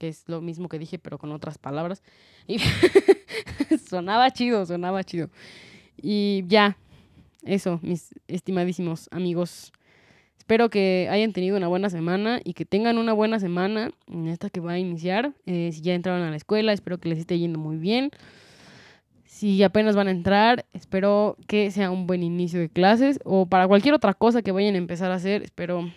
que 0.01 0.09
es 0.09 0.25
lo 0.27 0.41
mismo 0.41 0.69
que 0.69 0.81
dije, 0.81 0.99
pero 0.99 1.19
con 1.19 1.31
otras 1.31 1.59
palabras. 1.59 2.03
Y 2.49 2.59
sonaba 3.89 4.33
chido, 4.33 4.67
sonaba 4.67 5.05
chido. 5.05 5.31
Y 5.97 6.43
ya, 6.49 6.77
eso, 7.45 7.79
mis 7.85 8.13
estimadísimos 8.27 9.09
amigos 9.13 9.71
Espero 10.45 10.69
que 10.69 11.09
hayan 11.11 11.33
tenido 11.33 11.57
una 11.57 11.69
buena 11.69 11.89
semana 11.89 12.39
y 12.45 12.53
que 12.53 12.67
tengan 12.67 12.99
una 12.99 13.15
buena 13.15 13.41
semana 13.41 13.93
en 14.07 14.29
esta 14.29 14.51
que 14.51 14.61
va 14.61 14.73
a 14.73 14.79
iniciar. 14.79 15.33
Eh, 15.47 15.71
si 15.73 15.81
ya 15.81 15.95
entraron 15.95 16.21
a 16.21 16.29
la 16.29 16.37
escuela, 16.37 16.75
espero 16.75 16.99
que 16.99 17.09
les 17.09 17.19
esté 17.19 17.39
yendo 17.39 17.59
muy 17.59 17.79
bien. 17.79 18.11
Si 19.25 19.63
apenas 19.63 19.97
van 19.97 20.09
a 20.09 20.11
entrar, 20.11 20.67
espero 20.75 21.39
que 21.47 21.71
sea 21.71 21.91
un 21.91 22.07
buen 22.07 22.23
inicio 22.23 22.61
de 22.61 22.69
clases 22.69 23.21
o 23.25 23.47
para 23.47 23.67
cualquier 23.67 23.95
otra 23.95 24.13
cosa 24.13 24.43
que 24.43 24.53
vayan 24.53 24.75
a 24.75 24.79
empezar 24.79 25.11
a 25.11 25.15
hacer, 25.15 25.43
espero 25.43 25.91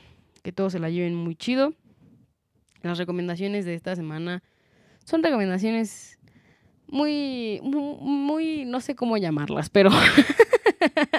que 0.43 0.53
todos 0.53 0.71
se 0.71 0.79
la 0.79 0.89
lleven 0.89 1.13
muy 1.13 1.35
chido. 1.35 1.73
Las 2.83 2.97
recomendaciones 2.97 3.65
de 3.65 3.73
esta 3.73 3.97
semana 3.97 4.43
son 5.03 5.23
recomendaciones 5.23 6.19
muy, 6.87 7.59
muy, 7.63 7.97
muy 7.99 8.63
no 8.63 8.79
sé 8.79 8.95
cómo 8.95 9.17
llamarlas, 9.17 9.69
pero 9.69 9.89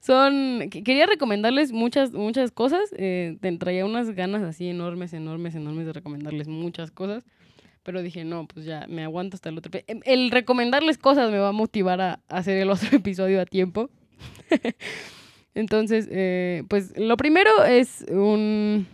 Son, 0.00 0.68
quería 0.70 1.06
recomendarles 1.06 1.72
muchas, 1.72 2.12
muchas 2.12 2.50
cosas. 2.50 2.94
Eh, 2.96 3.36
traía 3.58 3.84
unas 3.84 4.10
ganas 4.10 4.42
así 4.42 4.68
enormes, 4.68 5.12
enormes, 5.12 5.54
enormes 5.54 5.86
de 5.86 5.92
recomendarles 5.92 6.48
muchas 6.48 6.90
cosas. 6.90 7.24
Pero 7.82 8.02
dije, 8.02 8.24
no, 8.24 8.46
pues 8.46 8.66
ya 8.66 8.86
me 8.88 9.04
aguanto 9.04 9.36
hasta 9.36 9.48
el 9.48 9.58
otro. 9.58 9.70
Em, 9.86 10.00
el 10.04 10.30
recomendarles 10.30 10.98
cosas 10.98 11.30
me 11.30 11.38
va 11.38 11.48
a 11.48 11.52
motivar 11.52 12.00
a 12.00 12.20
hacer 12.28 12.58
el 12.58 12.70
otro 12.70 12.88
episodio 12.96 13.40
a 13.40 13.46
tiempo. 13.46 13.90
Entonces, 15.54 16.08
eh, 16.10 16.64
pues 16.68 16.98
lo 16.98 17.16
primero 17.16 17.64
es 17.64 18.04
un 18.10 18.86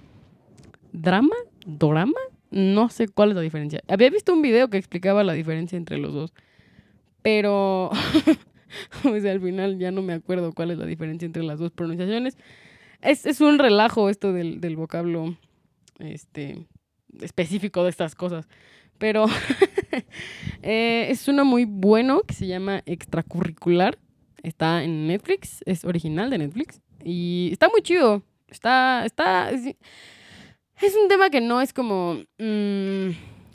drama, 0.92 1.34
dorama, 1.66 2.20
no 2.50 2.88
sé 2.88 3.08
cuál 3.08 3.30
es 3.30 3.36
la 3.36 3.40
diferencia. 3.40 3.82
Había 3.88 4.10
visto 4.10 4.32
un 4.32 4.42
video 4.42 4.68
que 4.68 4.76
explicaba 4.76 5.24
la 5.24 5.32
diferencia 5.32 5.76
entre 5.76 5.98
los 5.98 6.12
dos, 6.12 6.32
pero 7.22 7.90
o 9.04 9.20
sea, 9.20 9.32
al 9.32 9.40
final 9.40 9.78
ya 9.78 9.90
no 9.90 10.02
me 10.02 10.12
acuerdo 10.12 10.52
cuál 10.52 10.70
es 10.70 10.78
la 10.78 10.86
diferencia 10.86 11.26
entre 11.26 11.42
las 11.42 11.58
dos 11.58 11.72
pronunciaciones. 11.72 12.36
Es, 13.00 13.26
es 13.26 13.40
un 13.40 13.58
relajo 13.58 14.08
esto 14.08 14.32
del, 14.32 14.60
del 14.60 14.76
vocablo 14.76 15.36
este, 15.98 16.66
específico 17.20 17.84
de 17.84 17.90
estas 17.90 18.14
cosas. 18.14 18.48
Pero 18.98 19.26
eh, 20.62 21.06
es 21.10 21.26
uno 21.28 21.44
muy 21.44 21.64
bueno 21.64 22.22
que 22.22 22.34
se 22.34 22.46
llama 22.46 22.82
Extracurricular. 22.86 23.98
Está 24.42 24.82
en 24.84 25.06
Netflix, 25.06 25.60
es 25.66 25.84
original 25.84 26.30
de 26.30 26.38
Netflix. 26.38 26.80
Y 27.04 27.50
está 27.52 27.68
muy 27.68 27.82
chido. 27.82 28.22
Está, 28.48 29.04
está, 29.04 29.50
es, 29.50 29.64
un 31.00 31.08
tema 31.08 31.30
que 31.30 31.40
no 31.40 31.60
es 31.60 31.72
como 31.72 32.14
mm, 32.38 33.08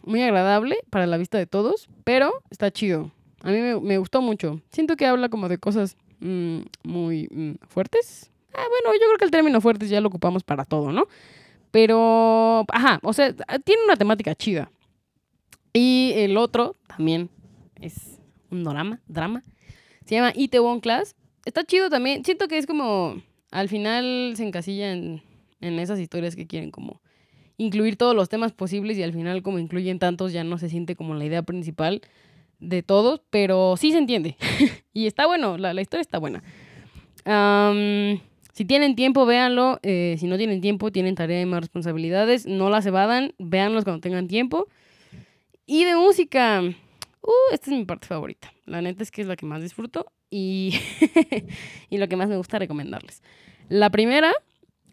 muy 0.03 0.21
agradable 0.21 0.77
para 0.89 1.05
la 1.05 1.17
vista 1.17 1.37
de 1.37 1.45
todos, 1.45 1.87
pero 2.03 2.33
está 2.49 2.71
chido. 2.71 3.11
A 3.41 3.51
mí 3.51 3.59
me, 3.81 3.97
gustó 3.97 4.21
mucho. 4.21 4.61
Siento 4.71 4.95
que 4.95 5.05
habla 5.05 5.29
como 5.29 5.47
de 5.47 5.57
cosas 5.57 5.95
mm, 6.19 6.59
muy 6.83 7.27
mm, 7.31 7.65
fuertes. 7.67 8.31
Ah, 8.53 8.65
bueno, 8.69 8.97
yo 8.99 9.05
creo 9.07 9.17
que 9.17 9.25
el 9.25 9.31
término 9.31 9.61
fuertes 9.61 9.89
ya 9.89 10.01
lo 10.01 10.07
ocupamos 10.07 10.43
para 10.43 10.65
todo, 10.65 10.91
¿no? 10.91 11.05
Pero, 11.71 12.65
ajá, 12.69 12.99
o 13.03 13.13
sea, 13.13 13.33
tiene 13.63 13.83
una 13.83 13.95
temática 13.95 14.33
chida. 14.33 14.71
Y 15.73 16.13
el 16.15 16.37
otro 16.37 16.75
también 16.87 17.29
es 17.79 18.19
un 18.49 18.63
drama, 18.63 18.99
drama. 19.07 19.43
Se 20.05 20.15
llama 20.15 20.31
Itaewon 20.33 20.79
Class. 20.79 21.15
Está 21.45 21.63
chido 21.63 21.89
también. 21.89 22.25
Siento 22.25 22.47
que 22.47 22.57
es 22.57 22.65
como, 22.65 23.21
al 23.51 23.69
final 23.69 24.33
se 24.35 24.47
encasilla 24.47 24.91
en, 24.91 25.21
en 25.61 25.79
esas 25.79 25.99
historias 25.99 26.35
que 26.35 26.47
quieren 26.47 26.71
como 26.71 27.01
incluir 27.57 27.97
todos 27.97 28.15
los 28.15 28.29
temas 28.29 28.53
posibles 28.53 28.97
y 28.97 29.03
al 29.03 29.13
final 29.13 29.41
como 29.41 29.59
incluyen 29.59 29.99
tantos 29.99 30.31
ya 30.31 30.43
no 30.43 30.57
se 30.57 30.69
siente 30.69 30.95
como 30.95 31.15
la 31.15 31.25
idea 31.25 31.41
principal 31.41 32.01
de 32.59 32.83
todos, 32.83 33.21
pero 33.29 33.75
sí 33.77 33.91
se 33.91 33.97
entiende. 33.97 34.35
y 34.93 35.07
está 35.07 35.25
bueno, 35.25 35.57
la, 35.57 35.79
historia 35.81 36.01
está 36.01 36.19
buena. 36.19 36.43
si 38.53 38.65
tienen 38.65 38.95
tiempo, 38.95 39.25
véanlo. 39.25 39.79
Eh, 39.83 40.15
si 40.19 40.27
no 40.27 40.37
tienen 40.37 40.61
tiempo, 40.61 40.91
tienen 40.91 41.15
tarea 41.15 41.41
y 41.41 41.45
más 41.45 41.61
responsabilidades. 41.61 42.45
No 42.45 42.69
las 42.69 42.85
evadan, 42.85 43.33
véanlos 43.37 43.83
cuando 43.83 44.01
tengan 44.01 44.27
tiempo. 44.27 44.67
Y 45.65 45.83
de 45.83 45.95
música, 45.95 46.61
uh, 46.61 47.53
esta 47.53 47.71
es 47.71 47.77
mi 47.77 47.85
parte 47.85 48.07
favorita. 48.07 48.53
La 48.65 48.81
neta 48.81 49.03
es 49.03 49.11
que 49.11 49.21
es 49.21 49.27
la 49.27 49.35
que 49.35 49.45
más 49.45 49.61
disfruto 49.61 50.05
y, 50.29 50.73
y 51.89 51.97
lo 51.97 52.07
que 52.07 52.15
más 52.15 52.29
me 52.29 52.37
gusta 52.37 52.59
recomendarles. 52.59 53.21
La 53.69 53.89
primera 53.89 54.31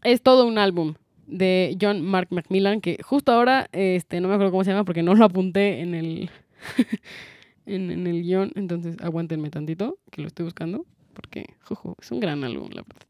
es 0.03 0.20
todo 0.20 0.46
un 0.46 0.59
álbum 0.59 0.94
de 1.27 1.77
John 1.81 2.03
Mark 2.03 2.29
Macmillan, 2.31 2.81
que 2.81 2.98
justo 3.03 3.33
ahora, 3.33 3.68
este, 3.72 4.20
no 4.20 4.29
me 4.29 4.35
acuerdo 4.35 4.50
cómo 4.50 4.64
se 4.64 4.70
llama 4.70 4.85
porque 4.85 5.03
no 5.03 5.14
lo 5.14 5.24
apunté 5.24 5.81
en 5.81 5.94
el, 5.94 6.31
en, 7.66 8.07
el 8.07 8.22
guion, 8.22 8.53
entonces 8.55 8.96
aguántenme 9.00 9.50
tantito, 9.50 9.98
que 10.11 10.22
lo 10.22 10.29
estoy 10.29 10.44
buscando, 10.44 10.87
porque 11.14 11.46
jojo, 11.62 11.96
es 12.00 12.11
un 12.11 12.20
gran 12.20 12.44
álbum, 12.44 12.68
la 12.72 12.83
verdad. 12.83 13.07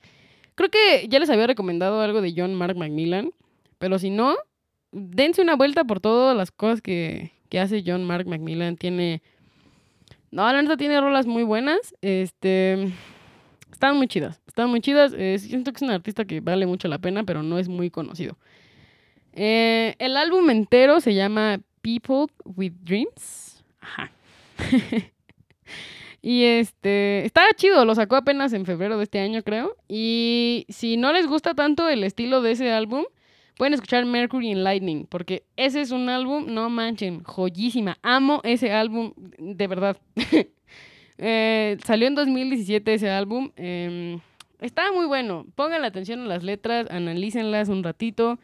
Creo 0.54 0.70
que 0.70 1.08
ya 1.08 1.18
les 1.18 1.30
había 1.30 1.46
recomendado 1.46 2.00
algo 2.00 2.20
de 2.20 2.32
John 2.36 2.54
Mark 2.54 2.76
Macmillan, 2.76 3.30
pero 3.78 3.98
si 3.98 4.10
no, 4.10 4.36
dense 4.92 5.42
una 5.42 5.56
vuelta 5.56 5.84
por 5.84 6.00
todas 6.00 6.36
las 6.36 6.50
cosas 6.50 6.80
que, 6.80 7.32
que 7.48 7.60
hace 7.60 7.82
John 7.84 8.04
Mark 8.04 8.26
Macmillan. 8.26 8.76
Tiene. 8.76 9.22
No, 10.30 10.50
la 10.50 10.62
neta 10.62 10.76
tiene 10.76 11.00
rolas 11.00 11.26
muy 11.26 11.42
buenas. 11.42 11.94
Este. 12.00 12.92
Están 13.70 13.96
muy 13.96 14.06
chidas. 14.06 14.40
Están 14.46 14.70
muy 14.70 14.80
chidas. 14.80 15.12
Eh, 15.16 15.38
siento 15.38 15.72
que 15.72 15.76
es 15.76 15.82
un 15.82 15.90
artista 15.90 16.24
que 16.24 16.40
vale 16.40 16.66
mucho 16.66 16.88
la 16.88 16.98
pena, 16.98 17.24
pero 17.24 17.42
no 17.42 17.58
es 17.58 17.68
muy 17.68 17.90
conocido. 17.90 18.38
Eh, 19.32 19.96
el 19.98 20.16
álbum 20.16 20.48
entero 20.50 21.00
se 21.00 21.14
llama 21.14 21.60
People 21.82 22.26
with 22.44 22.72
Dreams. 22.82 23.64
Ajá. 23.80 24.12
y 26.22 26.44
este, 26.44 27.24
estaba 27.24 27.48
chido, 27.56 27.84
lo 27.84 27.94
sacó 27.94 28.16
apenas 28.16 28.52
en 28.52 28.66
febrero 28.66 28.98
de 28.98 29.04
este 29.04 29.20
año, 29.20 29.42
creo. 29.42 29.76
Y 29.88 30.66
si 30.68 30.96
no 30.96 31.12
les 31.12 31.26
gusta 31.26 31.54
tanto 31.54 31.88
el 31.88 32.04
estilo 32.04 32.42
de 32.42 32.52
ese 32.52 32.72
álbum, 32.72 33.04
pueden 33.56 33.74
escuchar 33.74 34.04
Mercury 34.04 34.50
in 34.50 34.64
Lightning, 34.64 35.06
porque 35.06 35.44
ese 35.56 35.80
es 35.80 35.90
un 35.90 36.08
álbum, 36.08 36.46
no 36.48 36.70
manchen, 36.70 37.22
joyísima. 37.22 37.98
Amo 38.02 38.40
ese 38.44 38.72
álbum, 38.72 39.12
de 39.38 39.66
verdad. 39.66 39.96
Eh, 41.16 41.78
salió 41.84 42.08
en 42.08 42.16
2017 42.16 42.94
ese 42.94 43.08
álbum. 43.08 43.52
Eh, 43.56 44.18
estaba 44.60 44.92
muy 44.92 45.06
bueno. 45.06 45.46
Pongan 45.54 45.84
atención 45.84 46.22
a 46.22 46.26
las 46.26 46.42
letras, 46.42 46.88
analícenlas 46.90 47.68
un 47.68 47.84
ratito. 47.84 48.40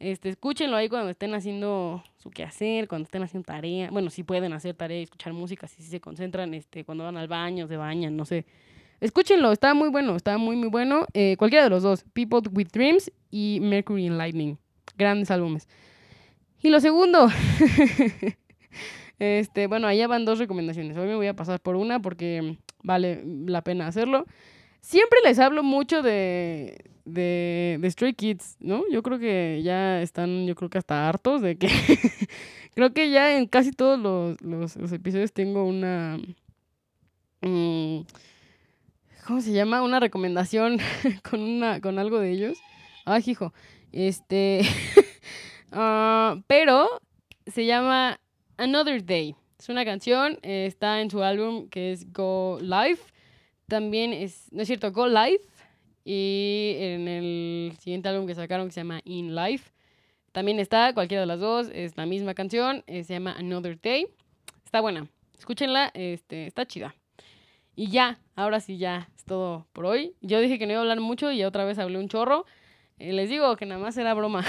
Este, 0.00 0.30
escúchenlo 0.30 0.78
ahí 0.78 0.88
cuando 0.88 1.10
estén 1.10 1.34
haciendo 1.34 2.02
su 2.16 2.30
quehacer, 2.30 2.88
cuando 2.88 3.04
estén 3.04 3.22
haciendo 3.22 3.44
tarea. 3.44 3.90
Bueno, 3.90 4.08
si 4.08 4.22
pueden 4.22 4.54
hacer 4.54 4.74
tarea 4.74 4.98
y 4.98 5.02
escuchar 5.02 5.34
música, 5.34 5.68
si 5.68 5.82
se 5.82 6.00
concentran, 6.00 6.54
este, 6.54 6.86
cuando 6.86 7.04
van 7.04 7.18
al 7.18 7.28
baño, 7.28 7.68
se 7.68 7.76
bañan, 7.76 8.16
no 8.16 8.24
sé. 8.24 8.46
Escúchenlo, 9.00 9.52
está 9.52 9.74
muy 9.74 9.90
bueno, 9.90 10.16
está 10.16 10.38
muy, 10.38 10.56
muy 10.56 10.68
bueno. 10.68 11.04
Eh, 11.12 11.36
cualquiera 11.38 11.64
de 11.64 11.70
los 11.70 11.82
dos, 11.82 12.04
People 12.14 12.40
with 12.50 12.68
Dreams 12.72 13.12
y 13.30 13.58
Mercury 13.60 14.06
and 14.06 14.16
Lightning. 14.16 14.56
Grandes 14.96 15.30
álbumes. 15.30 15.68
Y 16.62 16.70
lo 16.70 16.80
segundo, 16.80 17.28
este, 19.18 19.66
bueno, 19.66 19.86
allá 19.86 20.08
van 20.08 20.24
dos 20.24 20.38
recomendaciones. 20.38 20.96
Hoy 20.96 21.08
me 21.08 21.16
voy 21.16 21.26
a 21.26 21.36
pasar 21.36 21.60
por 21.60 21.76
una 21.76 22.00
porque 22.00 22.56
vale 22.82 23.22
la 23.24 23.62
pena 23.62 23.86
hacerlo. 23.86 24.24
Siempre 24.80 25.18
les 25.24 25.38
hablo 25.38 25.62
mucho 25.62 26.02
de, 26.02 26.90
de, 27.04 27.88
Stray 27.90 28.14
Kids, 28.14 28.56
¿no? 28.60 28.82
Yo 28.90 29.02
creo 29.02 29.18
que 29.18 29.60
ya 29.62 30.00
están, 30.02 30.46
yo 30.46 30.54
creo 30.54 30.70
que 30.70 30.78
hasta 30.78 31.08
hartos 31.08 31.42
de 31.42 31.56
que... 31.56 31.68
creo 32.74 32.92
que 32.92 33.10
ya 33.10 33.36
en 33.36 33.46
casi 33.46 33.72
todos 33.72 33.98
los, 33.98 34.40
los, 34.76 34.92
episodios 34.92 35.32
tengo 35.32 35.64
una... 35.64 36.18
Mm, 37.42 38.00
¿Cómo 39.26 39.40
se 39.40 39.52
llama? 39.52 39.82
Una 39.82 40.00
recomendación 40.00 40.78
con, 41.30 41.40
una, 41.40 41.80
con 41.80 41.98
algo 41.98 42.18
de 42.18 42.32
ellos. 42.32 42.58
Ay, 43.04 43.22
hijo. 43.26 43.52
Este... 43.92 44.62
Ah, 45.72 46.42
pero 46.48 47.00
se 47.46 47.64
llama 47.64 48.18
Another 48.56 49.04
Day. 49.04 49.36
Es 49.56 49.68
una 49.68 49.84
canción, 49.84 50.36
está 50.42 51.00
en 51.00 51.10
su 51.12 51.22
álbum 51.22 51.68
que 51.68 51.92
es 51.92 52.12
Go 52.12 52.58
Live. 52.60 52.98
También 53.70 54.12
es, 54.12 54.52
no 54.52 54.62
es 54.62 54.68
cierto, 54.68 54.90
Go 54.90 55.06
Live. 55.06 55.40
Y 56.04 56.74
en 56.78 57.06
el 57.06 57.72
siguiente 57.78 58.08
álbum 58.08 58.26
que 58.26 58.34
sacaron 58.34 58.66
que 58.66 58.72
se 58.72 58.80
llama 58.80 59.00
In 59.04 59.36
Life. 59.36 59.70
También 60.32 60.58
está, 60.58 60.92
cualquiera 60.92 61.20
de 61.20 61.26
las 61.26 61.38
dos, 61.38 61.70
es 61.72 61.96
la 61.96 62.04
misma 62.04 62.34
canción, 62.34 62.82
eh, 62.88 63.04
se 63.04 63.14
llama 63.14 63.32
Another 63.38 63.80
Day. 63.80 64.08
Está 64.64 64.80
buena, 64.80 65.06
escúchenla, 65.38 65.90
este, 65.94 66.46
está 66.46 66.66
chida. 66.66 66.94
Y 67.76 67.90
ya, 67.90 68.18
ahora 68.34 68.58
sí 68.58 68.76
ya, 68.76 69.08
es 69.16 69.24
todo 69.24 69.66
por 69.72 69.86
hoy. 69.86 70.14
Yo 70.20 70.40
dije 70.40 70.58
que 70.58 70.66
no 70.66 70.72
iba 70.72 70.80
a 70.80 70.82
hablar 70.82 71.00
mucho 71.00 71.30
y 71.30 71.44
otra 71.44 71.64
vez 71.64 71.78
hablé 71.78 71.98
un 71.98 72.08
chorro. 72.08 72.46
Eh, 72.98 73.12
les 73.12 73.30
digo 73.30 73.54
que 73.56 73.66
nada 73.66 73.80
más 73.80 73.96
era 73.96 74.14
broma. 74.14 74.44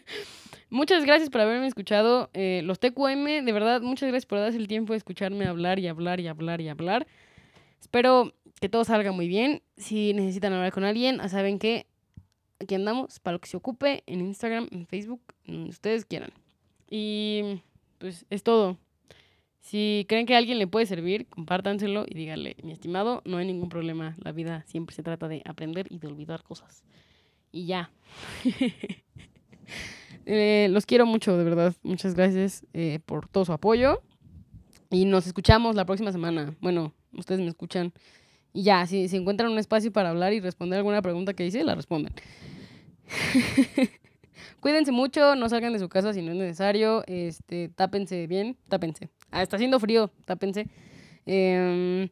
muchas 0.70 1.04
gracias 1.04 1.28
por 1.28 1.42
haberme 1.42 1.66
escuchado. 1.66 2.30
Eh, 2.32 2.62
los 2.64 2.80
TQM, 2.80 3.44
de 3.44 3.52
verdad, 3.52 3.82
muchas 3.82 4.08
gracias 4.08 4.26
por 4.26 4.38
darse 4.38 4.56
el 4.56 4.66
tiempo 4.66 4.94
de 4.94 4.98
escucharme 4.98 5.46
hablar 5.46 5.78
y 5.78 5.88
hablar 5.88 6.20
y 6.20 6.28
hablar 6.28 6.62
y 6.62 6.68
hablar. 6.68 7.06
Espero 7.80 8.32
que 8.60 8.68
todo 8.68 8.84
salga 8.84 9.12
muy 9.12 9.28
bien. 9.28 9.62
Si 9.76 10.12
necesitan 10.14 10.52
hablar 10.52 10.72
con 10.72 10.84
alguien, 10.84 11.20
saben 11.28 11.58
que 11.58 11.86
aquí 12.60 12.74
andamos 12.74 13.20
para 13.20 13.34
lo 13.34 13.40
que 13.40 13.48
se 13.48 13.56
ocupe 13.56 14.02
en 14.06 14.20
Instagram, 14.20 14.68
en 14.70 14.86
Facebook, 14.86 15.20
donde 15.44 15.70
ustedes 15.70 16.04
quieran. 16.04 16.30
Y 16.90 17.62
pues 17.98 18.26
es 18.30 18.42
todo. 18.42 18.78
Si 19.60 20.06
creen 20.08 20.26
que 20.26 20.34
a 20.34 20.38
alguien 20.38 20.58
le 20.58 20.68
puede 20.68 20.86
servir, 20.86 21.26
compártanselo 21.26 22.04
y 22.08 22.14
díganle, 22.14 22.56
mi 22.62 22.70
estimado, 22.70 23.22
no 23.24 23.38
hay 23.38 23.46
ningún 23.46 23.68
problema. 23.68 24.16
La 24.22 24.30
vida 24.30 24.64
siempre 24.66 24.94
se 24.94 25.02
trata 25.02 25.26
de 25.26 25.42
aprender 25.44 25.86
y 25.90 25.98
de 25.98 26.06
olvidar 26.06 26.44
cosas. 26.44 26.84
Y 27.52 27.66
ya. 27.66 27.90
Eh, 30.28 30.66
los 30.72 30.86
quiero 30.86 31.06
mucho, 31.06 31.36
de 31.38 31.44
verdad. 31.44 31.72
Muchas 31.84 32.16
gracias 32.16 32.66
eh, 32.72 32.98
por 33.06 33.28
todo 33.28 33.44
su 33.44 33.52
apoyo. 33.52 34.02
Y 34.90 35.04
nos 35.04 35.28
escuchamos 35.28 35.76
la 35.76 35.84
próxima 35.86 36.10
semana. 36.10 36.56
Bueno, 36.60 36.92
ustedes 37.16 37.40
me 37.40 37.48
escuchan. 37.48 37.92
Y 38.52 38.62
ya, 38.62 38.86
si, 38.86 39.08
si 39.08 39.16
encuentran 39.16 39.50
un 39.52 39.58
espacio 39.58 39.92
para 39.92 40.10
hablar 40.10 40.32
y 40.32 40.40
responder 40.40 40.78
alguna 40.78 41.02
pregunta 41.02 41.34
que 41.34 41.46
hice, 41.46 41.62
la 41.64 41.74
responden. 41.74 42.14
Cuídense 44.60 44.92
mucho, 44.92 45.36
no 45.36 45.48
salgan 45.48 45.72
de 45.72 45.78
su 45.78 45.88
casa 45.88 46.12
si 46.12 46.22
no 46.22 46.32
es 46.32 46.38
necesario. 46.38 47.04
Este, 47.06 47.68
tápense 47.68 48.26
bien, 48.26 48.56
tápense. 48.68 49.10
Ah, 49.30 49.42
está 49.42 49.56
haciendo 49.56 49.78
frío, 49.78 50.10
tápense. 50.24 50.68
Em, 51.26 52.08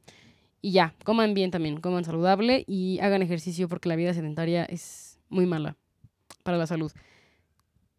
y 0.61 0.73
ya, 0.73 0.95
coman 1.05 1.35
bien 1.35 1.51
también, 1.51 1.81
coman 1.81 2.05
saludable 2.05 2.65
y 2.67 2.99
hagan 3.01 3.23
ejercicio 3.23 3.69
porque 3.69 3.89
la 3.89 3.97
vida 3.97 4.13
sedentaria 4.15 4.65
es 4.65 5.19
muy 5.29 5.47
mala 5.47 5.77
para 6.43 6.57
la 6.57 6.67
salud. 6.67 6.93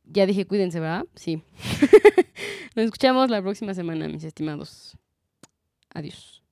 Ya 0.05 0.25
dije, 0.25 0.45
cuídense, 0.45 0.79
¿verdad? 0.79 1.05
Sí. 1.15 1.41
Nos 2.75 2.85
escuchamos 2.85 3.29
la 3.29 3.41
próxima 3.41 3.73
semana, 3.73 4.07
mis 4.07 4.23
estimados. 4.23 4.97
Adiós. 5.93 6.44